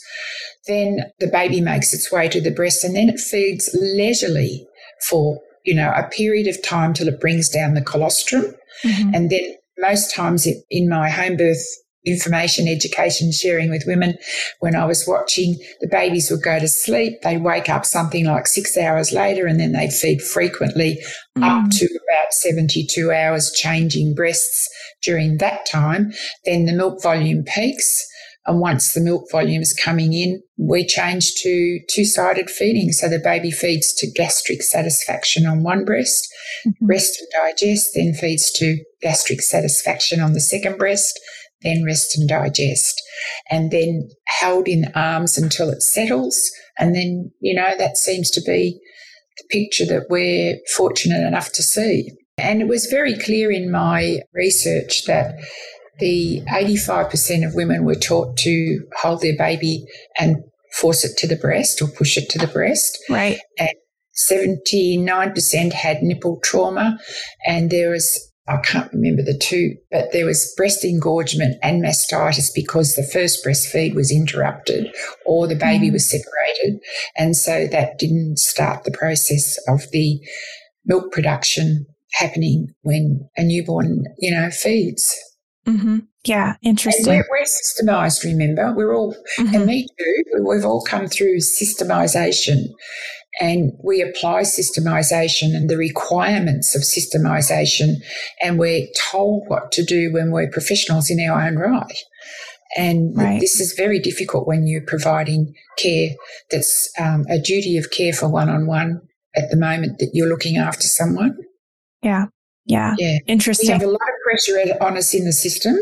Then 0.66 1.12
the 1.20 1.28
baby 1.28 1.60
makes 1.60 1.94
its 1.94 2.10
way 2.10 2.28
to 2.28 2.40
the 2.40 2.50
breast 2.50 2.84
and 2.84 2.96
then 2.96 3.08
it 3.08 3.20
feeds 3.20 3.70
leisurely 3.74 4.66
for 5.08 5.40
you 5.64 5.74
know, 5.74 5.92
a 5.94 6.08
period 6.08 6.48
of 6.48 6.62
time 6.62 6.92
till 6.92 7.08
it 7.08 7.20
brings 7.20 7.48
down 7.48 7.74
the 7.74 7.82
colostrum. 7.82 8.54
Mm-hmm. 8.84 9.14
And 9.14 9.30
then 9.30 9.54
most 9.78 10.14
times 10.14 10.46
in 10.70 10.88
my 10.88 11.08
home 11.08 11.36
birth 11.36 11.64
information, 12.04 12.68
education, 12.68 13.32
sharing 13.32 13.70
with 13.70 13.84
women. 13.86 14.16
When 14.60 14.74
I 14.74 14.84
was 14.84 15.06
watching, 15.06 15.56
the 15.80 15.88
babies 15.88 16.30
would 16.30 16.42
go 16.42 16.58
to 16.58 16.68
sleep. 16.68 17.22
They'd 17.22 17.42
wake 17.42 17.68
up 17.68 17.84
something 17.84 18.26
like 18.26 18.46
six 18.46 18.76
hours 18.76 19.12
later 19.12 19.46
and 19.46 19.60
then 19.60 19.72
they'd 19.72 19.92
feed 19.92 20.22
frequently 20.22 21.02
mm. 21.36 21.42
up 21.42 21.70
to 21.70 21.84
about 21.84 22.32
72 22.32 23.10
hours, 23.10 23.52
changing 23.52 24.14
breasts 24.14 24.68
during 25.02 25.38
that 25.38 25.66
time. 25.66 26.12
Then 26.44 26.64
the 26.64 26.72
milk 26.72 27.02
volume 27.02 27.44
peaks. 27.44 28.08
And 28.44 28.58
once 28.58 28.92
the 28.92 29.00
milk 29.00 29.30
volume 29.30 29.62
is 29.62 29.72
coming 29.72 30.12
in, 30.12 30.42
we 30.58 30.84
change 30.84 31.34
to 31.42 31.78
two 31.88 32.04
sided 32.04 32.50
feeding. 32.50 32.90
So 32.90 33.08
the 33.08 33.20
baby 33.20 33.52
feeds 33.52 33.92
to 33.94 34.10
gastric 34.10 34.62
satisfaction 34.62 35.46
on 35.46 35.62
one 35.62 35.84
breast, 35.84 36.28
mm-hmm. 36.66 36.86
rest 36.86 37.20
and 37.20 37.28
digest, 37.30 37.90
then 37.94 38.14
feeds 38.14 38.50
to 38.52 38.78
gastric 39.00 39.42
satisfaction 39.42 40.20
on 40.20 40.32
the 40.32 40.40
second 40.40 40.76
breast, 40.76 41.20
then 41.62 41.84
rest 41.84 42.16
and 42.16 42.28
digest, 42.28 43.00
and 43.50 43.70
then 43.70 44.08
held 44.26 44.68
in 44.68 44.90
arms 44.94 45.38
until 45.38 45.70
it 45.70 45.82
settles. 45.82 46.50
And 46.78 46.94
then, 46.94 47.30
you 47.40 47.54
know, 47.54 47.72
that 47.78 47.96
seems 47.96 48.30
to 48.30 48.40
be 48.40 48.80
the 49.38 49.44
picture 49.50 49.86
that 49.86 50.06
we're 50.10 50.58
fortunate 50.74 51.26
enough 51.26 51.52
to 51.52 51.62
see. 51.62 52.10
And 52.38 52.60
it 52.60 52.68
was 52.68 52.86
very 52.86 53.16
clear 53.16 53.50
in 53.50 53.70
my 53.70 54.20
research 54.32 55.04
that 55.06 55.34
the 55.98 56.42
85% 56.48 57.46
of 57.46 57.54
women 57.54 57.84
were 57.84 57.94
taught 57.94 58.36
to 58.38 58.80
hold 58.96 59.20
their 59.20 59.36
baby 59.36 59.84
and 60.18 60.36
force 60.74 61.04
it 61.04 61.16
to 61.18 61.26
the 61.26 61.36
breast 61.36 61.82
or 61.82 61.88
push 61.88 62.16
it 62.16 62.30
to 62.30 62.38
the 62.38 62.46
breast. 62.46 62.98
Right. 63.10 63.38
And 63.58 63.70
79% 64.30 65.72
had 65.72 66.02
nipple 66.02 66.38
trauma, 66.42 66.98
and 67.46 67.70
there 67.70 67.90
was 67.90 68.31
I 68.48 68.56
can't 68.56 68.92
remember 68.92 69.22
the 69.22 69.38
two, 69.38 69.76
but 69.90 70.12
there 70.12 70.26
was 70.26 70.52
breast 70.56 70.84
engorgement 70.84 71.56
and 71.62 71.82
mastitis 71.82 72.50
because 72.52 72.94
the 72.94 73.08
first 73.12 73.44
breastfeed 73.44 73.94
was 73.94 74.10
interrupted 74.10 74.92
or 75.24 75.46
the 75.46 75.54
baby 75.54 75.90
mm. 75.90 75.92
was 75.92 76.10
separated. 76.10 76.80
And 77.16 77.36
so 77.36 77.68
that 77.68 77.98
didn't 77.98 78.38
start 78.38 78.82
the 78.82 78.90
process 78.90 79.58
of 79.68 79.82
the 79.92 80.20
milk 80.84 81.12
production 81.12 81.86
happening 82.14 82.74
when 82.82 83.28
a 83.36 83.44
newborn, 83.44 84.04
you 84.18 84.32
know, 84.32 84.50
feeds. 84.50 85.16
Mm-hmm. 85.64 86.00
Yeah, 86.24 86.54
interesting. 86.62 87.06
We're, 87.06 87.24
we're, 87.30 87.44
systemised, 87.44 88.24
remember? 88.24 88.74
We're 88.74 88.94
all, 88.94 89.14
mm-hmm. 89.38 89.54
and 89.54 89.66
me 89.66 89.86
too, 89.98 90.44
we've 90.44 90.64
all 90.64 90.82
come 90.82 91.06
through 91.06 91.38
systemisation 91.38 92.66
and 93.40 93.72
we 93.82 94.02
apply 94.02 94.42
systemization 94.42 95.54
and 95.54 95.70
the 95.70 95.76
requirements 95.76 96.74
of 96.74 96.82
systemization, 96.82 97.96
and 98.42 98.58
we're 98.58 98.86
told 99.10 99.44
what 99.48 99.72
to 99.72 99.84
do 99.84 100.12
when 100.12 100.30
we're 100.30 100.50
professionals 100.50 101.10
in 101.10 101.18
our 101.20 101.40
own 101.40 101.56
right. 101.56 101.92
And 102.76 103.16
right. 103.16 103.40
this 103.40 103.60
is 103.60 103.74
very 103.76 103.98
difficult 103.98 104.46
when 104.46 104.66
you're 104.66 104.86
providing 104.86 105.54
care 105.78 106.10
that's 106.50 106.90
um, 106.98 107.24
a 107.28 107.38
duty 107.38 107.76
of 107.76 107.90
care 107.90 108.12
for 108.12 108.28
one 108.28 108.48
on 108.48 108.66
one 108.66 109.02
at 109.36 109.50
the 109.50 109.56
moment 109.56 109.98
that 109.98 110.10
you're 110.12 110.28
looking 110.28 110.56
after 110.56 110.86
someone. 110.86 111.36
Yeah. 112.02 112.26
Yeah. 112.64 112.94
Yeah. 112.98 113.18
Interesting. 113.26 113.68
We 113.68 113.72
have 113.72 113.82
a 113.82 113.86
lot 113.86 113.94
of 113.94 114.22
pressure 114.24 114.76
on 114.80 114.96
us 114.96 115.14
in 115.14 115.24
the 115.24 115.32
system. 115.32 115.74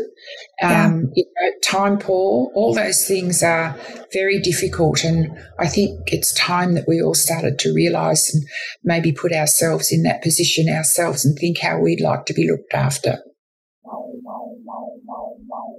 Um, 0.63 1.11
yeah. 1.15 1.23
you 1.23 1.25
know, 1.25 1.51
time 1.63 1.99
poor, 1.99 2.51
all 2.55 2.73
those 2.73 3.05
things 3.07 3.43
are 3.43 3.77
very 4.11 4.39
difficult. 4.39 5.03
And 5.03 5.37
I 5.59 5.67
think 5.67 6.11
it's 6.11 6.33
time 6.33 6.73
that 6.73 6.87
we 6.87 7.01
all 7.01 7.13
started 7.13 7.59
to 7.59 7.73
realise 7.73 8.33
and 8.33 8.43
maybe 8.83 9.11
put 9.11 9.31
ourselves 9.31 9.91
in 9.91 10.03
that 10.03 10.23
position 10.23 10.69
ourselves 10.69 11.23
and 11.23 11.37
think 11.37 11.59
how 11.59 11.79
we'd 11.79 12.01
like 12.01 12.25
to 12.25 12.33
be 12.33 12.49
looked 12.49 12.73
after. 12.73 13.19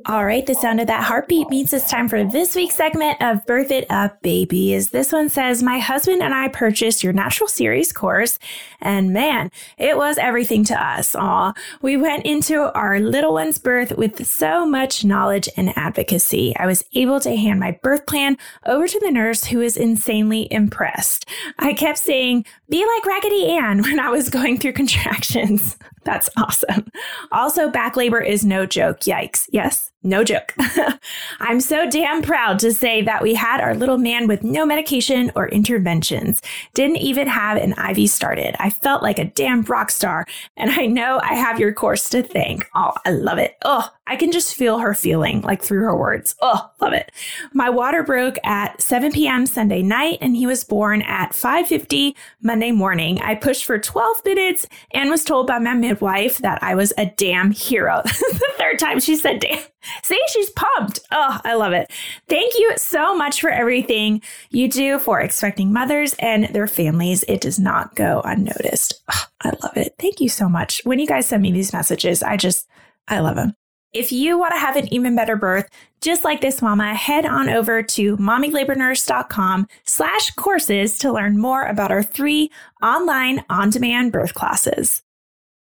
All 0.06 0.24
right, 0.24 0.44
the 0.44 0.54
sound 0.54 0.80
of 0.80 0.88
that 0.88 1.04
heartbeat 1.04 1.48
means 1.48 1.72
it's 1.72 1.88
time 1.88 2.08
for 2.08 2.24
this 2.24 2.56
week's 2.56 2.74
segment 2.74 3.22
of 3.22 3.46
Birth 3.46 3.70
It 3.70 3.86
Up 3.88 4.20
Baby. 4.20 4.74
As 4.74 4.88
this 4.88 5.12
one 5.12 5.28
says, 5.28 5.62
My 5.62 5.78
husband 5.78 6.22
and 6.22 6.34
I 6.34 6.48
purchased 6.48 7.04
your 7.04 7.12
Natural 7.12 7.46
Series 7.46 7.92
course, 7.92 8.38
and 8.80 9.12
man, 9.12 9.50
it 9.78 9.96
was 9.96 10.18
everything 10.18 10.64
to 10.64 10.82
us. 10.82 11.14
Aw, 11.14 11.52
we 11.82 11.96
went 11.96 12.26
into 12.26 12.72
our 12.76 12.98
little 12.98 13.34
one's 13.34 13.58
birth 13.58 13.92
with 13.96 14.26
so 14.26 14.66
much 14.66 15.04
knowledge 15.04 15.48
and 15.56 15.76
advocacy. 15.76 16.52
I 16.56 16.66
was 16.66 16.84
able 16.94 17.20
to 17.20 17.36
hand 17.36 17.60
my 17.60 17.78
birth 17.82 18.06
plan 18.06 18.38
over 18.66 18.88
to 18.88 19.00
the 19.00 19.10
nurse 19.10 19.44
who 19.44 19.58
was 19.58 19.76
insanely 19.76 20.48
impressed. 20.50 21.28
I 21.60 21.74
kept 21.74 21.98
saying, 21.98 22.44
Be 22.68 22.84
like 22.84 23.06
Raggedy 23.06 23.46
Ann 23.46 23.82
when 23.82 24.00
I 24.00 24.08
was 24.08 24.30
going 24.30 24.58
through 24.58 24.72
contractions. 24.72 25.76
That's 26.04 26.28
awesome. 26.36 26.90
Also, 27.30 27.70
back 27.70 27.96
labor 27.96 28.20
is 28.20 28.44
no 28.44 28.66
joke. 28.66 29.00
Yikes. 29.00 29.46
Yes, 29.50 29.90
no 30.02 30.24
joke. 30.24 30.54
I'm 31.40 31.60
so 31.60 31.88
damn 31.88 32.22
proud 32.22 32.58
to 32.60 32.72
say 32.72 33.02
that 33.02 33.22
we 33.22 33.34
had 33.34 33.60
our 33.60 33.74
little 33.74 33.98
man 33.98 34.26
with 34.26 34.42
no 34.42 34.66
medication 34.66 35.30
or 35.34 35.48
interventions. 35.48 36.42
Didn't 36.74 36.96
even 36.96 37.28
have 37.28 37.56
an 37.56 37.74
IV 37.78 38.10
started. 38.10 38.56
I 38.58 38.70
felt 38.70 39.02
like 39.02 39.18
a 39.18 39.24
damn 39.24 39.62
rock 39.62 39.90
star, 39.90 40.26
and 40.56 40.70
I 40.70 40.86
know 40.86 41.20
I 41.22 41.34
have 41.34 41.60
your 41.60 41.72
course 41.72 42.08
to 42.10 42.22
thank. 42.22 42.66
Oh, 42.74 42.92
I 43.04 43.10
love 43.10 43.38
it. 43.38 43.56
Oh, 43.64 43.88
I 44.06 44.16
can 44.16 44.32
just 44.32 44.54
feel 44.54 44.78
her 44.78 44.94
feeling 44.94 45.42
like 45.42 45.62
through 45.62 45.82
her 45.82 45.96
words. 45.96 46.34
Oh, 46.42 46.70
love 46.80 46.92
it. 46.92 47.12
My 47.52 47.70
water 47.70 48.02
broke 48.02 48.36
at 48.44 48.82
7 48.82 49.12
p.m. 49.12 49.46
Sunday 49.46 49.80
night, 49.80 50.18
and 50.20 50.36
he 50.36 50.46
was 50.46 50.64
born 50.64 51.02
at 51.02 51.32
5:50 51.32 52.14
Monday 52.42 52.72
morning. 52.72 53.20
I 53.20 53.36
pushed 53.36 53.64
for 53.64 53.78
12 53.78 54.24
minutes 54.24 54.66
and 54.90 55.08
was 55.08 55.24
told 55.24 55.46
by 55.46 55.60
my 55.60 55.74
midwife 55.74 56.38
that 56.38 56.62
I 56.62 56.74
was 56.74 56.92
a 56.98 57.06
damn 57.06 57.52
hero. 57.52 58.02
the 58.04 58.52
third 58.58 58.78
time 58.78 58.98
she 58.98 59.14
said 59.16 59.40
damn. 59.40 59.62
See, 60.02 60.20
she's 60.32 60.50
pumped. 60.50 61.00
Oh, 61.10 61.40
I 61.44 61.54
love 61.54 61.72
it. 61.72 61.90
Thank 62.28 62.54
you 62.56 62.72
so 62.76 63.16
much 63.16 63.40
for 63.40 63.50
everything 63.50 64.20
you 64.50 64.68
do 64.68 64.98
for 64.98 65.20
expecting 65.20 65.72
mothers 65.72 66.14
and 66.18 66.44
their 66.46 66.66
families. 66.66 67.24
It 67.28 67.40
does 67.40 67.58
not 67.58 67.94
go 67.94 68.20
unnoticed. 68.24 69.02
Oh, 69.12 69.24
I 69.42 69.52
love 69.62 69.76
it. 69.76 69.94
Thank 69.98 70.20
you 70.20 70.28
so 70.28 70.48
much. 70.48 70.82
When 70.84 70.98
you 70.98 71.06
guys 71.06 71.26
send 71.26 71.42
me 71.42 71.52
these 71.52 71.72
messages, 71.72 72.22
I 72.22 72.36
just, 72.36 72.68
I 73.08 73.20
love 73.20 73.36
them. 73.36 73.54
If 73.92 74.10
you 74.10 74.38
want 74.38 74.54
to 74.54 74.58
have 74.58 74.76
an 74.76 74.92
even 74.92 75.14
better 75.14 75.36
birth, 75.36 75.68
just 76.00 76.24
like 76.24 76.40
this 76.40 76.62
mama, 76.62 76.94
head 76.94 77.26
on 77.26 77.48
over 77.48 77.82
to 77.82 78.16
mommylabornurse.com 78.16 79.68
slash 79.84 80.30
courses 80.30 80.98
to 80.98 81.12
learn 81.12 81.38
more 81.38 81.64
about 81.66 81.92
our 81.92 82.02
three 82.02 82.50
online 82.82 83.44
on-demand 83.50 84.12
birth 84.12 84.34
classes. 84.34 85.02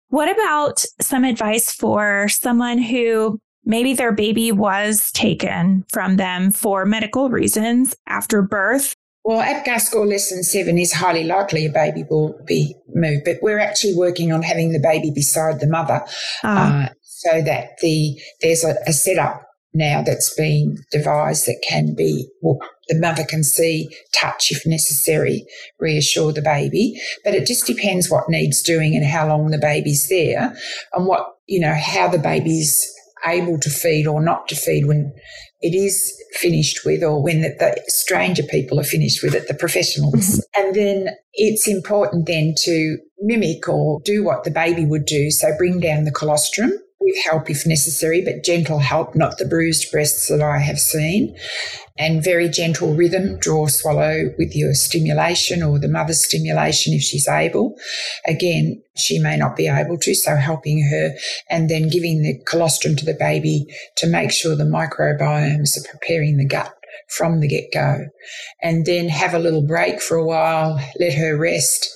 What 0.08 0.30
about 0.30 0.84
some 1.00 1.24
advice 1.24 1.72
for 1.72 2.28
someone 2.28 2.78
who 2.78 3.40
maybe 3.66 3.92
their 3.92 4.12
baby 4.12 4.52
was 4.52 5.10
taken 5.10 5.84
from 5.92 6.16
them 6.16 6.52
for 6.52 6.86
medical 6.86 7.28
reasons 7.28 7.94
after 8.06 8.40
birth. 8.40 8.94
Well, 9.24 9.42
APGAR 9.42 9.80
score 9.80 10.06
less 10.06 10.30
than 10.30 10.44
seven 10.44 10.78
is 10.78 10.92
highly 10.92 11.24
likely 11.24 11.66
a 11.66 11.70
baby 11.70 12.04
will 12.08 12.40
be 12.46 12.76
moved, 12.94 13.24
but 13.24 13.38
we're 13.42 13.58
actually 13.58 13.96
working 13.96 14.32
on 14.32 14.42
having 14.42 14.72
the 14.72 14.78
baby 14.78 15.10
beside 15.12 15.58
the 15.58 15.66
mother 15.66 16.02
uh, 16.44 16.90
so 17.26 17.42
that 17.42 17.78
the 17.80 18.20
there's 18.40 18.64
a, 18.64 18.76
a 18.86 18.92
setup 18.92 19.42
now 19.74 20.02
that's 20.02 20.34
been 20.34 20.76
devised 20.90 21.46
that 21.46 21.62
can 21.68 21.94
be 21.94 22.28
well, 22.40 22.58
the 22.88 22.98
mother 22.98 23.24
can 23.24 23.42
see, 23.42 23.88
touch 24.14 24.50
if 24.50 24.66
necessary, 24.66 25.44
reassure 25.78 26.32
the 26.32 26.42
baby. 26.42 26.94
But 27.24 27.34
it 27.34 27.46
just 27.46 27.66
depends 27.66 28.10
what 28.10 28.28
needs 28.28 28.62
doing 28.62 28.94
and 28.94 29.04
how 29.04 29.28
long 29.28 29.50
the 29.50 29.58
baby's 29.58 30.08
there 30.08 30.54
and 30.92 31.06
what, 31.06 31.26
you 31.46 31.60
know, 31.60 31.74
how 31.74 32.08
the 32.08 32.18
baby's 32.18 32.86
able 33.24 33.58
to 33.58 33.70
feed 33.70 34.06
or 34.06 34.22
not 34.22 34.46
to 34.48 34.54
feed 34.54 34.86
when 34.86 35.12
it 35.62 35.74
is 35.74 36.12
finished 36.34 36.84
with 36.84 37.02
or 37.02 37.22
when 37.22 37.40
the, 37.40 37.48
the 37.58 37.82
stranger 37.88 38.42
people 38.44 38.78
are 38.78 38.84
finished 38.84 39.22
with 39.22 39.34
it, 39.34 39.48
the 39.48 39.54
professionals. 39.54 40.14
Mm-hmm. 40.14 40.62
And 40.62 40.74
then 40.74 41.08
it's 41.34 41.66
important 41.66 42.26
then 42.26 42.54
to 42.58 42.98
mimic 43.20 43.68
or 43.68 44.00
do 44.04 44.22
what 44.22 44.44
the 44.44 44.50
baby 44.50 44.86
would 44.86 45.06
do. 45.06 45.30
So 45.30 45.56
bring 45.58 45.80
down 45.80 46.04
the 46.04 46.12
colostrum 46.12 46.72
with 47.06 47.24
help 47.24 47.48
if 47.48 47.64
necessary, 47.66 48.20
but 48.20 48.42
gentle 48.42 48.80
help, 48.80 49.14
not 49.14 49.38
the 49.38 49.46
bruised 49.46 49.90
breasts 49.92 50.28
that 50.28 50.42
I 50.42 50.58
have 50.58 50.80
seen. 50.80 51.36
And 51.96 52.22
very 52.22 52.48
gentle 52.48 52.94
rhythm, 52.94 53.38
draw, 53.38 53.68
swallow 53.68 54.34
with 54.36 54.54
your 54.54 54.74
stimulation 54.74 55.62
or 55.62 55.78
the 55.78 55.88
mother's 55.88 56.24
stimulation 56.24 56.92
if 56.92 57.02
she's 57.02 57.28
able. 57.28 57.76
Again, 58.26 58.82
she 58.96 59.18
may 59.20 59.36
not 59.36 59.56
be 59.56 59.68
able 59.68 59.96
to, 59.98 60.14
so 60.14 60.36
helping 60.36 60.82
her 60.90 61.14
and 61.48 61.70
then 61.70 61.88
giving 61.88 62.22
the 62.22 62.38
colostrum 62.44 62.96
to 62.96 63.04
the 63.06 63.14
baby 63.14 63.66
to 63.96 64.08
make 64.08 64.32
sure 64.32 64.56
the 64.56 64.64
microbiomes 64.64 65.78
are 65.78 65.88
preparing 65.88 66.36
the 66.36 66.44
gut 66.46 66.74
from 67.08 67.40
the 67.40 67.48
get 67.48 67.72
go. 67.72 68.06
And 68.62 68.84
then 68.84 69.08
have 69.08 69.32
a 69.32 69.38
little 69.38 69.66
break 69.66 70.02
for 70.02 70.16
a 70.16 70.26
while, 70.26 70.80
let 70.98 71.14
her 71.14 71.36
rest 71.36 71.95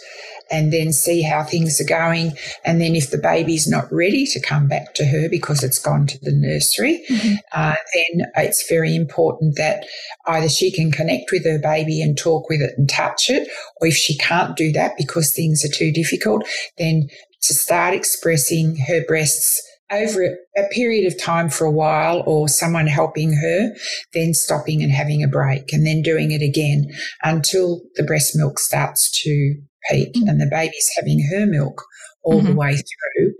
and 0.50 0.72
then 0.72 0.92
see 0.92 1.22
how 1.22 1.42
things 1.42 1.80
are 1.80 1.84
going. 1.84 2.32
And 2.64 2.80
then 2.80 2.94
if 2.94 3.10
the 3.10 3.18
baby's 3.18 3.68
not 3.68 3.90
ready 3.92 4.26
to 4.26 4.40
come 4.40 4.68
back 4.68 4.94
to 4.94 5.04
her 5.04 5.28
because 5.28 5.62
it's 5.62 5.78
gone 5.78 6.06
to 6.08 6.18
the 6.22 6.32
nursery, 6.32 7.04
mm-hmm. 7.08 7.34
uh, 7.52 7.76
then 7.94 8.26
it's 8.36 8.68
very 8.68 8.94
important 8.94 9.56
that 9.56 9.84
either 10.26 10.48
she 10.48 10.72
can 10.72 10.90
connect 10.90 11.30
with 11.32 11.44
her 11.44 11.58
baby 11.58 12.02
and 12.02 12.18
talk 12.18 12.48
with 12.48 12.60
it 12.60 12.74
and 12.76 12.88
touch 12.88 13.30
it, 13.30 13.48
or 13.80 13.86
if 13.86 13.94
she 13.94 14.16
can't 14.16 14.56
do 14.56 14.72
that 14.72 14.96
because 14.96 15.32
things 15.32 15.64
are 15.64 15.72
too 15.72 15.92
difficult, 15.92 16.44
then 16.78 17.08
to 17.42 17.54
start 17.54 17.94
expressing 17.94 18.76
her 18.88 19.04
breasts 19.06 19.60
over 19.90 20.36
a 20.56 20.62
period 20.70 21.06
of 21.06 21.20
time 21.20 21.50
for 21.50 21.64
a 21.64 21.70
while 21.70 22.22
or 22.26 22.48
someone 22.48 22.86
helping 22.86 23.32
her, 23.32 23.74
then 24.14 24.34
stopping 24.34 24.82
and 24.82 24.92
having 24.92 25.22
a 25.22 25.28
break 25.28 25.72
and 25.72 25.86
then 25.86 26.00
doing 26.00 26.30
it 26.30 26.42
again 26.42 26.86
until 27.22 27.80
the 27.96 28.04
breast 28.04 28.36
milk 28.36 28.58
starts 28.58 29.10
to 29.22 29.56
peak 29.90 30.14
mm-hmm. 30.14 30.29
and 30.29 30.40
the 30.40 30.49
baby's 30.51 30.90
having 30.97 31.27
her 31.33 31.47
milk 31.47 31.83
all 32.23 32.38
mm-hmm. 32.38 32.49
the 32.49 32.55
way 32.55 32.75
through 32.75 33.33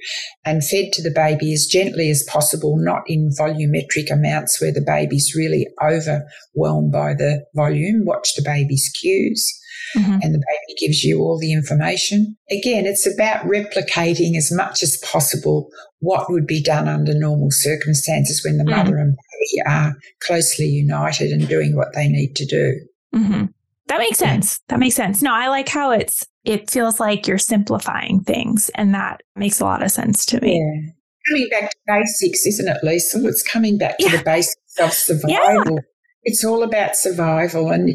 and 0.44 0.64
fed 0.64 0.92
to 0.92 1.03
the 1.03 1.12
baby 1.14 1.53
as 1.53 1.66
gently 1.66 2.11
as 2.11 2.24
possible, 2.29 2.76
not 2.79 3.03
in 3.07 3.31
volumetric 3.38 4.11
amounts 4.11 4.61
where 4.61 4.72
the 4.72 4.85
baby's 4.85 5.35
really 5.37 5.66
overwhelmed 5.83 6.92
by 6.92 7.14
the 7.14 7.44
volume. 7.55 8.05
Watch 8.05 8.35
the 8.37 8.42
baby's 8.42 8.90
cues. 9.00 9.57
Mm-hmm. 9.96 10.18
And 10.22 10.35
the 10.35 10.38
baby 10.38 10.79
gives 10.79 11.03
you 11.03 11.20
all 11.20 11.38
the 11.38 11.53
information. 11.53 12.37
Again, 12.50 12.87
it's 12.87 13.12
about 13.12 13.44
replicating 13.44 14.37
as 14.37 14.53
much 14.53 14.85
as 14.85 14.96
possible 14.98 15.68
what 15.98 16.31
would 16.31 16.46
be 16.46 16.62
done 16.62 16.87
under 16.87 17.12
normal 17.12 17.50
circumstances 17.50 18.44
when 18.44 18.57
the 18.57 18.64
mm-hmm. 18.64 18.76
mother 18.76 18.96
and 18.98 19.16
baby 19.16 19.62
are 19.66 19.94
closely 20.20 20.66
united 20.66 21.33
and 21.33 21.48
doing 21.48 21.74
what 21.74 21.92
they 21.94 22.09
need 22.09 22.37
to 22.37 22.46
do. 22.46 22.81
Mm-hmm. 23.14 23.46
That 23.87 23.98
makes 23.98 24.18
sense. 24.18 24.61
That 24.68 24.79
makes 24.79 24.94
sense. 24.94 25.22
No, 25.22 25.35
I 25.35 25.48
like 25.48 25.68
how 25.68 25.90
it's 25.90 26.24
it 26.44 26.70
feels 26.70 27.00
like 27.00 27.26
you're 27.26 27.38
simplifying 27.38 28.22
things 28.22 28.70
and 28.74 28.94
that 28.94 29.22
makes 29.37 29.61
a 29.61 29.64
lot 29.64 29.83
of 29.83 29.90
sense 29.90 30.24
to 30.26 30.40
me. 30.40 30.59
Yeah. 30.59 30.92
Coming 31.29 31.48
back 31.50 31.70
to 31.70 31.76
basics, 31.87 32.46
isn't 32.46 32.68
it, 32.68 32.83
Lisa? 32.83 33.26
It's 33.26 33.42
coming 33.42 33.76
back 33.76 33.98
to 33.98 34.05
yeah. 34.05 34.16
the 34.16 34.24
basics 34.24 34.79
of 34.81 34.92
survival. 34.92 35.74
Yeah. 35.74 35.81
It's 36.22 36.44
all 36.44 36.62
about 36.62 36.96
survival 36.96 37.70
and 37.70 37.90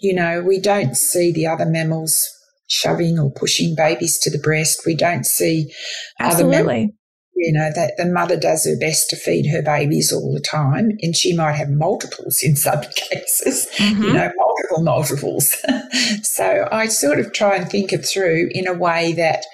you 0.00 0.14
know, 0.14 0.42
we 0.42 0.60
don't 0.60 0.96
see 0.96 1.32
the 1.32 1.46
other 1.46 1.66
mammals 1.66 2.28
shoving 2.66 3.18
or 3.18 3.30
pushing 3.30 3.74
babies 3.76 4.18
to 4.18 4.30
the 4.30 4.38
breast. 4.38 4.82
We 4.86 4.96
don't 4.96 5.26
see 5.26 5.72
Absolutely. 6.18 6.56
other 6.56 6.64
mammals 6.64 6.90
you 7.36 7.52
know, 7.52 7.70
that 7.74 7.96
the 7.96 8.06
mother 8.06 8.38
does 8.38 8.64
her 8.64 8.76
best 8.76 9.10
to 9.10 9.16
feed 9.16 9.46
her 9.50 9.62
babies 9.62 10.12
all 10.12 10.32
the 10.32 10.40
time, 10.40 10.98
and 11.02 11.16
she 11.16 11.34
might 11.34 11.52
have 11.52 11.70
multiples 11.70 12.42
in 12.42 12.56
some 12.56 12.80
cases, 12.96 13.66
mm-hmm. 13.76 14.02
you 14.02 14.12
know, 14.12 14.30
multiple 14.36 14.82
multiples. 14.82 15.56
so 16.22 16.68
I 16.70 16.86
sort 16.86 17.18
of 17.18 17.32
try 17.32 17.56
and 17.56 17.68
think 17.68 17.92
it 17.92 18.06
through 18.06 18.50
in 18.52 18.66
a 18.66 18.74
way 18.74 19.12
that 19.14 19.44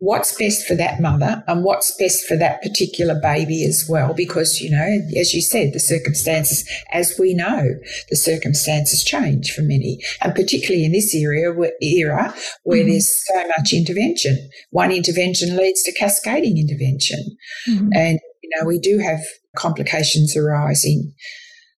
what's 0.00 0.36
best 0.36 0.66
for 0.66 0.74
that 0.74 0.98
mother 0.98 1.44
and 1.46 1.62
what's 1.62 1.94
best 1.96 2.26
for 2.26 2.36
that 2.36 2.62
particular 2.62 3.18
baby 3.20 3.64
as 3.64 3.86
well. 3.88 4.14
Because, 4.14 4.60
you 4.60 4.70
know, 4.70 4.98
as 5.20 5.34
you 5.34 5.42
said, 5.42 5.72
the 5.72 5.80
circumstances, 5.80 6.68
as 6.90 7.16
we 7.18 7.34
know, 7.34 7.74
the 8.08 8.16
circumstances 8.16 9.04
change 9.04 9.52
for 9.52 9.62
many, 9.62 9.98
and 10.22 10.34
particularly 10.34 10.84
in 10.84 10.92
this 10.92 11.14
area, 11.14 11.54
era 11.82 12.34
where 12.64 12.80
mm-hmm. 12.80 12.90
there's 12.90 13.24
so 13.26 13.46
much 13.48 13.72
intervention. 13.72 14.50
One 14.70 14.90
intervention 14.90 15.56
leads 15.56 15.82
to 15.82 15.92
cascading 15.92 16.56
intervention. 16.58 17.36
Mm-hmm. 17.68 17.90
And, 17.94 18.18
you 18.42 18.50
know, 18.56 18.66
we 18.66 18.78
do 18.78 18.98
have 18.98 19.20
complications 19.54 20.34
arising 20.36 21.12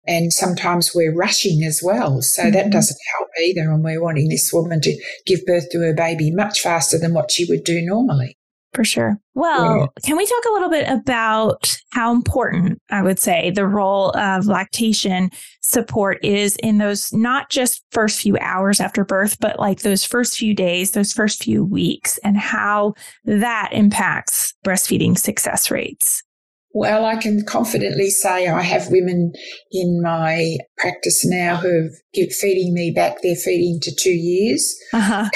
and 0.06 0.32
sometimes 0.32 0.92
we're 0.94 1.14
rushing 1.14 1.62
as 1.64 1.80
well. 1.82 2.22
So 2.22 2.42
mm-hmm. 2.42 2.52
that 2.52 2.70
doesn't 2.70 2.98
help 3.18 3.28
either. 3.40 3.70
And 3.70 3.84
we're 3.84 4.02
wanting 4.02 4.28
this 4.28 4.52
woman 4.52 4.80
to 4.80 5.02
give 5.26 5.44
birth 5.46 5.68
to 5.70 5.80
her 5.80 5.94
baby 5.94 6.30
much 6.32 6.60
faster 6.60 6.98
than 6.98 7.14
what 7.14 7.30
she 7.30 7.46
would 7.48 7.64
do 7.64 7.80
normally. 7.82 8.36
For 8.72 8.84
sure. 8.84 9.18
Well, 9.34 9.80
yeah. 9.80 9.86
can 10.06 10.16
we 10.16 10.24
talk 10.24 10.44
a 10.48 10.52
little 10.52 10.70
bit 10.70 10.88
about 10.88 11.76
how 11.90 12.10
important 12.10 12.80
I 12.90 13.02
would 13.02 13.18
say 13.18 13.50
the 13.50 13.66
role 13.66 14.16
of 14.16 14.46
lactation 14.46 15.28
support 15.60 16.24
is 16.24 16.56
in 16.62 16.78
those 16.78 17.12
not 17.12 17.50
just 17.50 17.84
first 17.90 18.18
few 18.18 18.38
hours 18.38 18.80
after 18.80 19.04
birth, 19.04 19.38
but 19.40 19.58
like 19.58 19.80
those 19.80 20.06
first 20.06 20.38
few 20.38 20.54
days, 20.54 20.92
those 20.92 21.12
first 21.12 21.42
few 21.42 21.62
weeks, 21.62 22.18
and 22.24 22.38
how 22.38 22.94
that 23.26 23.68
impacts 23.72 24.54
breastfeeding 24.64 25.18
success 25.18 25.70
rates? 25.70 26.22
Well, 26.74 27.04
I 27.04 27.16
can 27.16 27.44
confidently 27.44 28.10
say 28.10 28.48
I 28.48 28.62
have 28.62 28.90
women 28.90 29.32
in 29.70 30.00
my 30.02 30.56
practice 30.78 31.24
now 31.24 31.56
who 31.56 31.90
are 32.16 32.26
feeding 32.30 32.72
me 32.72 32.90
back. 32.90 33.22
They're 33.22 33.36
feeding 33.36 33.78
to 33.80 33.94
two 33.94 34.14
years, 34.14 34.74
uh-huh. 34.92 35.28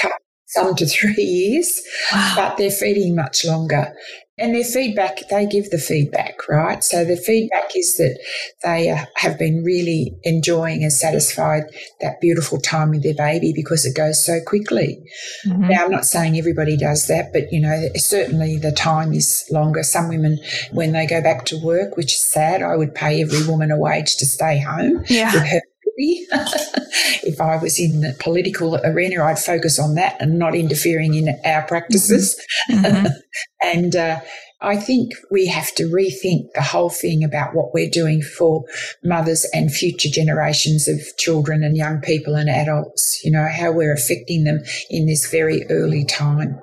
Some 0.47 0.75
to 0.75 0.85
three 0.87 1.23
years, 1.23 1.81
wow. 2.11 2.33
but 2.35 2.57
they're 2.57 2.71
feeding 2.71 3.15
much 3.15 3.45
longer. 3.45 3.93
And 4.39 4.53
their 4.53 4.63
feedback, 4.63 5.27
they 5.29 5.47
give 5.47 5.71
the 5.71 5.79
feedback, 5.79 6.47
right? 6.47 6.83
So 6.83 7.03
the 7.03 7.17
feedback 7.17 7.75
is 7.75 7.97
that 7.97 8.19
they 8.63 8.91
uh, 8.91 9.05
have 9.15 9.39
been 9.39 9.63
really 9.63 10.15
enjoying 10.21 10.83
and 10.83 10.93
satisfied 10.93 11.63
that 12.01 12.21
beautiful 12.21 12.59
time 12.59 12.91
with 12.91 13.01
their 13.01 13.15
baby 13.15 13.51
because 13.51 13.83
it 13.83 13.95
goes 13.95 14.23
so 14.23 14.37
quickly. 14.45 15.03
Mm-hmm. 15.43 15.69
Now, 15.69 15.85
I'm 15.85 15.91
not 15.91 16.05
saying 16.05 16.37
everybody 16.37 16.77
does 16.77 17.07
that, 17.07 17.33
but 17.33 17.51
you 17.51 17.59
know, 17.59 17.89
certainly 17.95 18.59
the 18.59 18.71
time 18.71 19.11
is 19.11 19.43
longer. 19.49 19.81
Some 19.81 20.07
women, 20.07 20.37
when 20.71 20.91
they 20.91 21.07
go 21.07 21.19
back 21.19 21.45
to 21.45 21.59
work, 21.59 21.97
which 21.97 22.13
is 22.13 22.31
sad, 22.31 22.61
I 22.61 22.75
would 22.75 22.93
pay 22.93 23.23
every 23.23 23.43
woman 23.47 23.71
a 23.71 23.77
wage 23.77 24.17
to 24.17 24.27
stay 24.27 24.59
home 24.59 25.03
yeah. 25.09 25.33
with 25.33 25.47
her 25.47 25.61
if 27.23 27.41
I 27.41 27.57
was 27.57 27.79
in 27.79 28.01
the 28.01 28.15
political 28.19 28.75
arena, 28.77 29.23
I'd 29.23 29.39
focus 29.39 29.79
on 29.79 29.95
that 29.95 30.15
and 30.21 30.37
not 30.37 30.55
interfering 30.55 31.15
in 31.15 31.35
our 31.43 31.63
practices. 31.63 32.39
Mm-hmm. 32.69 32.85
mm-hmm. 32.85 33.05
and 33.63 33.95
uh, 33.95 34.19
I 34.59 34.75
think 34.75 35.11
we 35.29 35.45
have 35.47 35.73
to 35.75 35.83
rethink 35.83 36.53
the 36.53 36.63
whole 36.63 36.89
thing 36.89 37.23
about 37.23 37.53
what 37.53 37.73
we're 37.75 37.89
doing 37.89 38.23
for 38.23 38.63
mothers 39.03 39.45
and 39.53 39.71
future 39.71 40.09
generations 40.09 40.87
of 40.87 40.99
children 41.17 41.63
and 41.63 41.77
young 41.77 42.01
people 42.01 42.35
and 42.35 42.49
adults, 42.49 43.23
you 43.23 43.29
know, 43.29 43.47
how 43.47 43.71
we're 43.71 43.93
affecting 43.93 44.45
them 44.45 44.63
in 44.89 45.05
this 45.05 45.29
very 45.29 45.65
early 45.69 46.03
time 46.03 46.59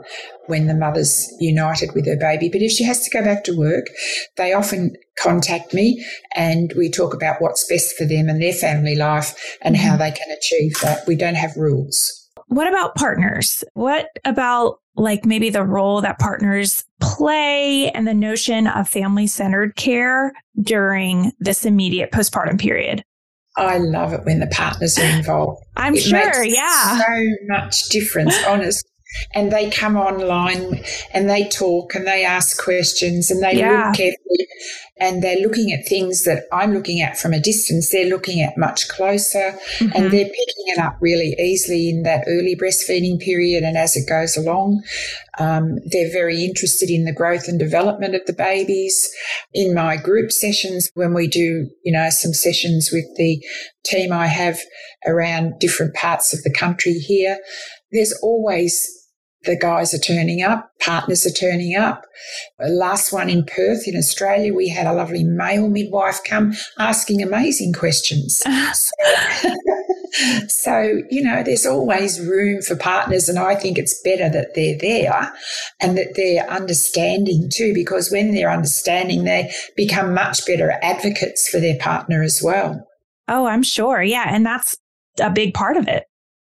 when 0.46 0.66
the 0.66 0.74
mother's 0.74 1.33
united 1.38 1.94
with 1.94 2.07
her 2.07 2.16
baby. 2.16 2.48
But 2.48 2.62
if 2.62 2.72
she 2.72 2.85
has 2.85 3.00
to 3.04 3.11
go 3.11 3.24
back 3.24 3.44
to 3.44 3.57
work, 3.57 3.87
they 4.37 4.52
often 4.52 4.96
contact 5.22 5.72
me 5.72 6.04
and 6.35 6.72
we 6.76 6.90
talk 6.90 7.14
about 7.14 7.40
what's 7.40 7.66
best 7.68 7.96
for 7.96 8.04
them 8.04 8.28
and 8.28 8.42
their 8.42 8.52
family 8.52 8.96
life 8.96 9.57
and 9.62 9.76
how 9.76 9.90
mm-hmm. 9.90 9.98
they 9.98 10.11
can 10.11 10.37
achieve 10.37 10.74
that. 10.83 11.07
We 11.07 11.14
don't 11.14 11.37
have 11.37 11.57
rules. 11.57 12.23
What 12.54 12.68
about 12.68 12.94
partners? 12.94 13.64
What 13.74 14.06
about 14.24 14.78
like 14.94 15.26
maybe 15.26 15.50
the 15.50 15.64
role 15.64 16.00
that 16.02 16.20
partners 16.20 16.84
play 17.00 17.90
and 17.90 18.06
the 18.06 18.14
notion 18.14 18.68
of 18.68 18.88
family 18.88 19.26
centered 19.26 19.74
care 19.74 20.32
during 20.62 21.32
this 21.40 21.64
immediate 21.64 22.12
postpartum 22.12 22.60
period? 22.60 23.02
I 23.56 23.78
love 23.78 24.12
it 24.12 24.24
when 24.24 24.38
the 24.38 24.46
partners 24.46 24.96
are 24.98 25.16
involved. 25.16 25.64
I'm 25.76 25.96
it 25.96 26.02
sure, 26.02 26.44
yeah. 26.44 26.98
So 26.98 27.24
much 27.48 27.88
difference, 27.88 28.36
honest 28.44 28.84
and 29.33 29.53
they 29.53 29.70
come 29.70 29.96
online 29.96 30.83
and 31.12 31.29
they 31.29 31.48
talk 31.48 31.94
and 31.94 32.07
they 32.07 32.24
ask 32.24 32.62
questions 32.62 33.31
and 33.31 33.42
they 33.42 33.59
yeah. 33.59 33.87
look 33.87 33.96
carefully 33.96 34.48
and 34.96 35.22
they're 35.22 35.40
looking 35.40 35.72
at 35.72 35.87
things 35.87 36.22
that 36.22 36.44
I'm 36.53 36.72
looking 36.72 37.00
at 37.00 37.18
from 37.18 37.33
a 37.33 37.40
distance. 37.40 37.90
They're 37.90 38.09
looking 38.09 38.40
at 38.40 38.57
much 38.57 38.88
closer 38.88 39.59
mm-hmm. 39.79 39.90
and 39.94 40.05
they're 40.12 40.24
picking 40.24 40.66
it 40.66 40.79
up 40.79 40.96
really 41.00 41.35
easily 41.38 41.90
in 41.90 42.05
that 42.05 42.24
early 42.29 42.55
breastfeeding 42.55 43.20
period 43.20 43.64
and 43.64 43.77
as 43.77 43.96
it 43.96 44.09
goes 44.09 44.37
along. 44.37 44.85
Um, 45.38 45.79
they're 45.85 46.12
very 46.12 46.44
interested 46.44 46.90
in 46.90 47.05
the 47.05 47.12
growth 47.12 47.48
and 47.48 47.59
development 47.59 48.14
of 48.14 48.24
the 48.27 48.33
babies. 48.33 49.12
In 49.53 49.74
my 49.74 49.96
group 49.96 50.31
sessions, 50.31 50.90
when 50.94 51.12
we 51.12 51.27
do, 51.27 51.68
you 51.83 51.92
know, 51.92 52.11
some 52.11 52.33
sessions 52.33 52.90
with 52.92 53.07
the 53.16 53.44
team 53.85 54.12
I 54.12 54.29
have 54.29 54.59
around 55.07 55.59
different 55.59 55.94
parts 55.94 56.33
of 56.33 56.42
the 56.44 56.53
country 56.53 56.94
here, 56.94 57.38
there's 57.90 58.16
always 58.22 59.03
the 59.44 59.57
guys 59.57 59.94
are 59.94 59.98
turning 59.98 60.42
up, 60.42 60.70
partners 60.80 61.26
are 61.26 61.30
turning 61.30 61.76
up. 61.76 62.04
The 62.59 62.68
last 62.68 63.12
one 63.12 63.28
in 63.28 63.44
Perth 63.44 63.87
in 63.87 63.96
Australia, 63.96 64.54
we 64.54 64.68
had 64.68 64.87
a 64.87 64.92
lovely 64.92 65.24
male 65.24 65.68
midwife 65.68 66.20
come 66.24 66.54
asking 66.78 67.22
amazing 67.22 67.72
questions. 67.72 68.42
so, 68.72 69.54
so, 70.48 71.02
you 71.11 71.22
know, 71.22 71.42
there's 71.42 71.66
always 71.66 72.20
room 72.20 72.62
for 72.62 72.76
partners, 72.76 73.28
and 73.28 73.38
I 73.38 73.54
think 73.54 73.78
it's 73.78 74.00
better 74.02 74.28
that 74.28 74.54
they're 74.54 74.78
there 74.78 75.33
and 75.80 75.96
that 75.98 76.14
they're 76.16 76.48
understanding 76.50 77.50
too, 77.52 77.74
because 77.74 78.11
when 78.11 78.35
they're 78.35 78.50
understanding, 78.50 79.24
they 79.24 79.52
become 79.76 80.14
much 80.14 80.46
better 80.46 80.78
advocates 80.83 81.48
for 81.48 81.61
their 81.61 81.78
partner 81.78 82.22
as 82.22 82.40
well. 82.42 82.87
Oh, 83.28 83.46
I'm 83.46 83.62
sure. 83.62 84.02
Yeah. 84.02 84.26
And 84.28 84.44
that's 84.44 84.76
a 85.20 85.30
big 85.30 85.54
part 85.54 85.76
of 85.76 85.88
it. 85.88 86.04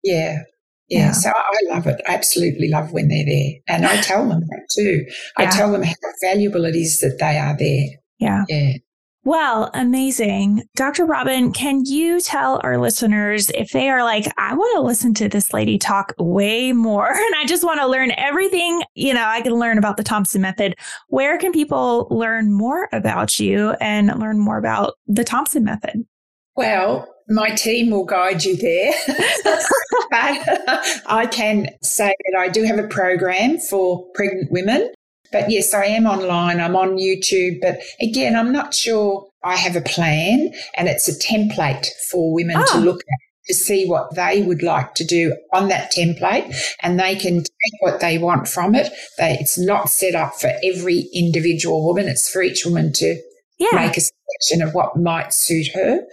Yeah. 0.02 0.42
Yeah, 0.90 1.06
yeah, 1.06 1.12
so 1.12 1.30
I 1.30 1.74
love 1.74 1.86
it. 1.86 2.00
I 2.08 2.14
absolutely 2.14 2.68
love 2.68 2.92
when 2.92 3.08
they're 3.08 3.24
there. 3.24 3.52
And 3.68 3.86
I 3.86 4.00
tell 4.02 4.28
them 4.28 4.40
that 4.40 4.68
too. 4.74 5.06
I 5.36 5.46
tell 5.46 5.70
them 5.70 5.82
how 5.82 5.94
valuable 6.22 6.64
it 6.64 6.74
is 6.74 6.98
that 6.98 7.18
they 7.20 7.38
are 7.38 7.56
there. 7.56 7.86
Yeah. 8.18 8.44
Yeah. 8.48 8.72
Well, 9.22 9.70
amazing. 9.74 10.62
Dr. 10.76 11.04
Robyn, 11.04 11.52
can 11.52 11.84
you 11.84 12.22
tell 12.22 12.58
our 12.64 12.78
listeners 12.78 13.50
if 13.50 13.70
they 13.70 13.90
are 13.90 14.02
like, 14.02 14.24
I 14.38 14.54
want 14.54 14.76
to 14.76 14.80
listen 14.80 15.12
to 15.14 15.28
this 15.28 15.52
lady 15.52 15.78
talk 15.78 16.14
way 16.18 16.72
more 16.72 17.08
and 17.12 17.34
I 17.36 17.44
just 17.46 17.62
want 17.62 17.80
to 17.80 17.86
learn 17.86 18.12
everything, 18.16 18.82
you 18.94 19.12
know, 19.12 19.24
I 19.24 19.42
can 19.42 19.52
learn 19.52 19.76
about 19.76 19.98
the 19.98 20.02
Thompson 20.02 20.40
method. 20.40 20.74
Where 21.08 21.36
can 21.36 21.52
people 21.52 22.08
learn 22.10 22.50
more 22.50 22.88
about 22.92 23.38
you 23.38 23.72
and 23.80 24.18
learn 24.18 24.38
more 24.38 24.56
about 24.56 24.94
the 25.06 25.24
Thompson 25.24 25.64
method? 25.64 26.06
Well, 26.56 27.06
my 27.30 27.50
team 27.50 27.90
will 27.90 28.04
guide 28.04 28.44
you 28.44 28.56
there. 28.56 28.92
but 30.10 31.00
I 31.06 31.28
can 31.30 31.68
say 31.82 32.14
that 32.32 32.38
I 32.38 32.48
do 32.48 32.64
have 32.64 32.78
a 32.78 32.88
program 32.88 33.58
for 33.58 34.06
pregnant 34.14 34.50
women 34.50 34.92
but 35.32 35.50
yes, 35.50 35.72
I 35.74 35.84
am 35.86 36.06
online. 36.06 36.60
I'm 36.60 36.76
on 36.76 36.96
YouTube. 36.96 37.60
But 37.60 37.80
again, 38.00 38.36
I'm 38.36 38.52
not 38.52 38.74
sure 38.74 39.28
I 39.44 39.56
have 39.56 39.76
a 39.76 39.80
plan 39.80 40.52
and 40.74 40.88
it's 40.88 41.08
a 41.08 41.18
template 41.18 41.86
for 42.10 42.34
women 42.34 42.56
oh. 42.58 42.66
to 42.72 42.78
ah. 42.78 42.80
look 42.80 43.00
at 43.00 43.18
to 43.46 43.54
see 43.54 43.86
what 43.86 44.14
they 44.14 44.42
would 44.42 44.62
like 44.62 44.94
to 44.94 45.04
do 45.04 45.34
on 45.52 45.68
that 45.68 45.90
template 45.92 46.54
and 46.82 47.00
they 47.00 47.16
can 47.16 47.38
take 47.38 47.80
what 47.80 47.98
they 48.00 48.18
want 48.18 48.46
from 48.46 48.74
it. 48.74 48.92
They, 49.18 49.38
it's 49.40 49.58
not 49.58 49.88
set 49.88 50.14
up 50.14 50.34
for 50.34 50.52
every 50.62 51.08
individual 51.14 51.84
woman. 51.84 52.06
It's 52.06 52.30
for 52.30 52.42
each 52.42 52.64
woman 52.64 52.92
to 52.94 53.20
yeah. 53.58 53.70
make 53.72 53.96
a 53.96 54.02
selection 54.40 54.66
of 54.66 54.74
what 54.74 54.96
might 54.96 55.32
suit 55.32 55.68
her. 55.74 56.06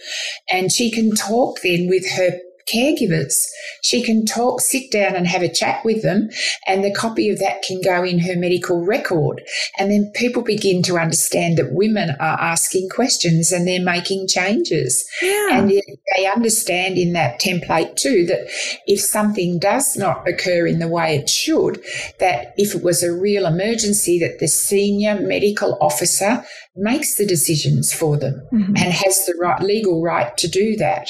And 0.50 0.72
she 0.72 0.92
can 0.92 1.16
talk 1.16 1.62
then 1.62 1.88
with 1.88 2.10
her 2.12 2.40
caregivers. 2.74 3.48
She 3.82 4.04
can 4.04 4.26
talk, 4.26 4.62
sit 4.62 4.92
down 4.92 5.16
and 5.16 5.28
have 5.28 5.42
a 5.42 5.52
chat 5.52 5.84
with 5.86 6.04
them, 6.04 6.30
and 6.66 6.84
the 6.84 6.94
copy 6.94 7.30
of 7.30 7.40
that 7.40 7.62
can 7.62 7.82
go 7.82 8.04
in 8.04 8.20
her 8.20 8.36
medical 8.36 8.86
record. 8.86 9.42
And 9.78 9.92
then 9.92 10.12
people 10.14 10.42
begin 10.42 10.82
to 10.84 10.98
understand 10.98 11.58
that 11.58 11.74
women 11.74 12.12
are 12.20 12.40
asking 12.40 12.90
questions 12.90 13.52
and 13.52 13.68
they're 13.68 13.82
making 13.82 14.28
changes. 14.28 15.08
Yeah. 15.22 15.58
And 15.58 15.70
they 15.70 16.26
understand 16.26 16.98
in 16.98 17.14
that 17.14 17.40
template 17.40 17.96
too 17.96 18.26
that 18.28 18.48
if 18.86 19.00
something 19.00 19.60
does 19.60 19.96
not 19.96 20.28
occur 20.28 20.68
in 20.68 20.80
the 20.80 20.88
way 20.88 21.16
it 21.16 21.30
should, 21.30 21.84
that 22.20 22.54
if 22.58 22.76
it 22.76 22.84
was 22.84 23.04
a 23.04 23.14
real 23.14 23.46
emergency, 23.46 24.20
that 24.20 24.40
the 24.40 24.48
senior 24.48 25.20
medical 25.20 25.78
officer 25.82 26.44
makes 26.76 27.16
the 27.16 27.26
decisions 27.26 27.92
for 27.92 28.18
them 28.18 28.48
mm-hmm. 28.52 28.76
and 28.78 28.94
has 28.94 29.26
the 29.26 29.36
right 29.40 29.62
legal 29.62 30.02
right 30.02 30.36
to 30.38 30.48
do 30.48 30.76
that. 30.78 31.10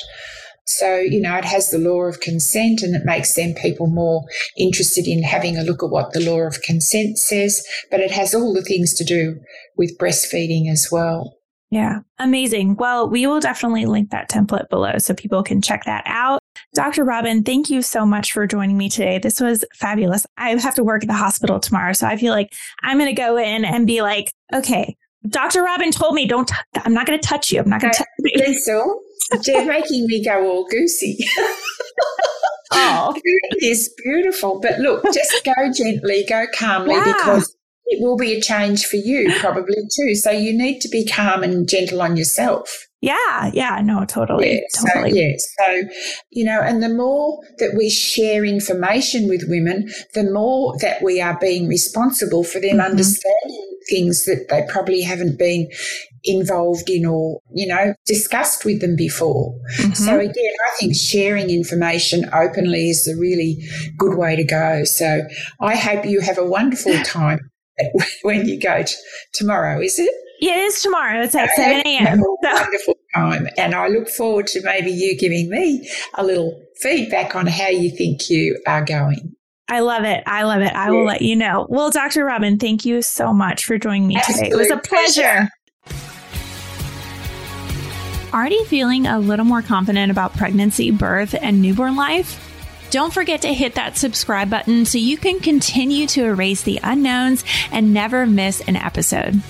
So, 0.67 0.97
you 0.97 1.21
know, 1.21 1.37
it 1.37 1.45
has 1.45 1.69
the 1.69 1.77
law 1.77 2.03
of 2.03 2.19
consent 2.19 2.81
and 2.81 2.93
it 2.95 3.05
makes 3.05 3.35
then 3.35 3.53
people 3.53 3.87
more 3.87 4.23
interested 4.57 5.07
in 5.07 5.23
having 5.23 5.57
a 5.57 5.63
look 5.63 5.81
at 5.81 5.89
what 5.89 6.11
the 6.11 6.19
law 6.19 6.41
of 6.41 6.61
consent 6.61 7.17
says, 7.17 7.65
but 7.89 8.01
it 8.01 8.11
has 8.11 8.35
all 8.35 8.53
the 8.53 8.61
things 8.61 8.93
to 8.95 9.05
do 9.05 9.39
with 9.77 9.97
breastfeeding 9.97 10.69
as 10.69 10.89
well. 10.91 11.37
Yeah, 11.69 11.99
amazing. 12.17 12.75
Well, 12.75 13.09
we 13.09 13.27
will 13.27 13.41
definitely 13.41 13.85
link 13.85 14.11
that 14.11 14.29
template 14.29 14.69
below 14.69 14.99
so 14.99 15.13
people 15.13 15.43
can 15.43 15.61
check 15.61 15.83
that 15.85 16.03
out. 16.05 16.41
Dr. 16.73 17.03
Robyn, 17.03 17.43
thank 17.43 17.69
you 17.69 17.81
so 17.81 18.05
much 18.05 18.31
for 18.31 18.47
joining 18.47 18.77
me 18.77 18.89
today. 18.89 19.19
This 19.19 19.41
was 19.41 19.65
fabulous. 19.73 20.25
I 20.37 20.51
have 20.51 20.75
to 20.75 20.83
work 20.83 21.03
at 21.03 21.09
the 21.09 21.13
hospital 21.13 21.59
tomorrow, 21.59 21.91
so 21.91 22.07
I 22.07 22.15
feel 22.15 22.33
like 22.33 22.53
I'm 22.83 22.97
going 22.97 23.13
to 23.13 23.21
go 23.21 23.37
in 23.37 23.65
and 23.65 23.85
be 23.85 24.01
like, 24.01 24.31
okay, 24.53 24.95
Dr. 25.29 25.63
Robyn 25.63 25.91
told 25.91 26.13
me 26.13 26.27
don't, 26.27 26.51
i 26.75 26.81
I'm 26.85 26.93
not 26.93 27.05
going 27.05 27.19
to 27.19 27.27
touch 27.27 27.51
you. 27.51 27.59
I'm 27.59 27.69
not 27.69 27.81
going 27.81 27.93
to 27.93 27.97
touch 27.99 28.07
you. 28.19 28.59
So 28.59 29.01
they're 29.45 29.65
making 29.65 30.07
me 30.07 30.23
go 30.23 30.45
all 30.47 30.67
goosey. 30.69 31.17
oh, 32.71 33.13
it 33.23 33.63
is 33.63 33.93
beautiful. 34.03 34.59
But 34.59 34.79
look, 34.79 35.03
just 35.13 35.43
go 35.43 35.53
gently, 35.73 36.25
go 36.27 36.45
calmly 36.53 36.95
wow. 36.95 37.03
because 37.05 37.55
it 37.85 38.01
will 38.01 38.17
be 38.17 38.33
a 38.33 38.41
change 38.41 38.85
for 38.85 38.97
you 38.97 39.33
probably 39.39 39.75
too. 39.75 40.15
So 40.15 40.31
you 40.31 40.57
need 40.57 40.79
to 40.81 40.89
be 40.89 41.05
calm 41.05 41.43
and 41.43 41.67
gentle 41.67 42.01
on 42.01 42.17
yourself. 42.17 42.86
Yeah, 42.99 43.51
yeah, 43.53 43.79
no, 43.83 44.05
totally. 44.05 44.53
Yeah, 44.53 44.59
totally. 44.75 45.11
So, 45.11 45.17
yeah, 45.17 45.33
so, 45.37 45.89
you 46.31 46.43
know, 46.43 46.59
and 46.61 46.81
the 46.81 46.89
more 46.89 47.39
that 47.59 47.75
we 47.77 47.91
share 47.91 48.43
information 48.43 49.27
with 49.27 49.43
women, 49.47 49.89
the 50.15 50.23
more 50.23 50.75
that 50.81 51.03
we 51.03 51.21
are 51.21 51.37
being 51.39 51.67
responsible 51.67 52.43
for 52.43 52.59
them 52.59 52.77
mm-hmm. 52.77 52.91
understanding 52.91 53.77
things 53.87 54.25
that 54.25 54.47
they 54.49 54.65
probably 54.67 55.01
haven't 55.01 55.37
been 55.37 55.69
involved 56.23 56.89
in 56.89 57.05
or, 57.05 57.39
you 57.53 57.67
know, 57.67 57.93
discussed 58.07 58.65
with 58.65 58.81
them 58.81 58.95
before. 58.95 59.53
Mm-hmm. 59.79 59.93
So 59.93 60.19
again, 60.19 60.53
I 60.65 60.75
think 60.79 60.95
sharing 60.95 61.51
information 61.51 62.27
openly 62.33 62.89
is 62.89 63.07
a 63.07 63.15
really 63.15 63.59
good 63.97 64.17
way 64.17 64.35
to 64.35 64.43
go. 64.43 64.83
So 64.85 65.21
I 65.61 65.75
hope 65.75 66.05
you 66.05 66.21
have 66.21 66.39
a 66.39 66.45
wonderful 66.45 66.97
time 67.03 67.51
when 68.23 68.47
you 68.47 68.59
go 68.59 68.83
tomorrow, 69.33 69.79
is 69.81 69.99
it? 69.99 70.11
Yeah, 70.39 70.57
it 70.57 70.65
is 70.65 70.81
tomorrow. 70.81 71.23
It's 71.23 71.35
at 71.35 71.49
7 71.55 71.81
a.m. 71.85 72.21
Wonderful 72.21 72.95
time. 73.15 73.47
And 73.57 73.73
I 73.73 73.87
look 73.87 74.07
forward 74.07 74.47
to 74.47 74.61
maybe 74.63 74.91
you 74.91 75.17
giving 75.17 75.49
me 75.49 75.89
a 76.15 76.23
little 76.23 76.61
feedback 76.79 77.35
on 77.35 77.47
how 77.47 77.69
you 77.69 77.89
think 77.89 78.29
you 78.29 78.61
are 78.67 78.83
going. 78.85 79.35
I 79.69 79.81
love 79.81 80.03
it. 80.05 80.23
I 80.25 80.43
love 80.43 80.61
it. 80.61 80.73
I 80.73 80.85
yeah. 80.85 80.91
will 80.91 81.05
let 81.05 81.21
you 81.21 81.35
know. 81.35 81.65
Well, 81.69 81.89
Dr. 81.89 82.23
Robyn, 82.23 82.57
thank 82.57 82.85
you 82.85 83.01
so 83.01 83.33
much 83.33 83.65
for 83.65 83.77
joining 83.77 84.07
me 84.07 84.15
Absolute 84.15 84.37
today. 84.37 84.49
It 84.51 84.55
was 84.55 84.71
a 84.71 84.77
pleasure. 84.77 85.21
pleasure. 85.21 85.49
Already 88.33 88.63
feeling 88.65 89.07
a 89.07 89.19
little 89.19 89.45
more 89.45 89.61
confident 89.61 90.11
about 90.11 90.35
pregnancy, 90.37 90.91
birth, 90.91 91.35
and 91.41 91.61
newborn 91.61 91.95
life? 91.95 92.43
Don't 92.91 93.13
forget 93.13 93.41
to 93.41 93.53
hit 93.53 93.75
that 93.75 93.97
subscribe 93.97 94.49
button 94.49 94.85
so 94.85 94.97
you 94.97 95.17
can 95.17 95.39
continue 95.39 96.07
to 96.07 96.23
erase 96.23 96.61
the 96.61 96.79
unknowns 96.83 97.43
and 97.71 97.93
never 97.93 98.25
miss 98.25 98.61
an 98.61 98.77
episode. 98.77 99.41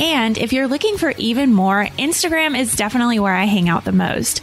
And 0.00 0.38
if 0.38 0.52
you're 0.52 0.68
looking 0.68 0.96
for 0.96 1.12
even 1.18 1.52
more, 1.52 1.86
Instagram 1.98 2.58
is 2.58 2.76
definitely 2.76 3.18
where 3.18 3.34
I 3.34 3.44
hang 3.44 3.68
out 3.68 3.84
the 3.84 3.92
most. 3.92 4.42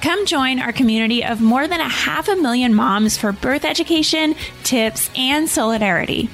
Come 0.00 0.26
join 0.26 0.60
our 0.60 0.72
community 0.72 1.24
of 1.24 1.40
more 1.40 1.66
than 1.66 1.80
a 1.80 1.88
half 1.88 2.28
a 2.28 2.36
million 2.36 2.74
moms 2.74 3.16
for 3.16 3.32
birth 3.32 3.64
education, 3.64 4.34
tips, 4.62 5.10
and 5.16 5.48
solidarity. 5.48 6.28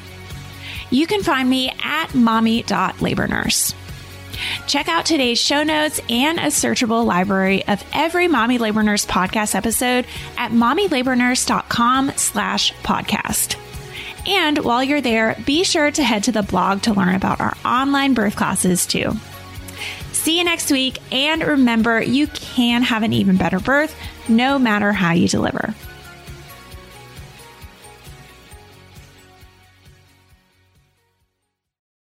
You 0.91 1.07
can 1.07 1.23
find 1.23 1.49
me 1.49 1.73
at 1.83 2.15
mommy.labornurse. 2.15 3.75
Check 4.67 4.89
out 4.89 5.07
today's 5.07 5.39
show 5.39 5.63
notes 5.63 6.01
and 6.09 6.39
a 6.39 6.47
searchable 6.47 7.05
library 7.05 7.67
of 7.67 7.85
every 7.93 8.27
Mommy 8.27 8.59
Labor 8.59 8.83
Nurse 8.83 9.07
podcast 9.07 9.55
episode 9.55 10.07
at 10.37 10.51
mommylabornurse.com 10.51 12.13
slash 12.17 12.73
podcast. 12.83 13.57
And 14.27 14.59
while 14.59 14.83
you're 14.83 15.01
there, 15.01 15.37
be 15.45 15.65
sure 15.65 15.91
to 15.91 16.03
head 16.03 16.25
to 16.25 16.33
the 16.33 16.43
blog 16.43 16.83
to 16.83 16.93
learn 16.93 17.15
about 17.15 17.41
our 17.41 17.57
online 17.65 18.15
birth 18.15 18.37
classes 18.37 18.87
too. 18.87 19.13
See 20.13 20.39
you 20.39 20.45
next 20.45 20.71
week. 20.71 20.99
And 21.11 21.43
remember, 21.43 22.03
you 22.03 22.27
can 22.27 22.83
have 22.83 23.03
an 23.03 23.13
even 23.13 23.37
better 23.37 23.59
birth 23.59 23.95
no 24.29 24.59
matter 24.59 24.93
how 24.93 25.13
you 25.13 25.29
deliver. 25.29 25.75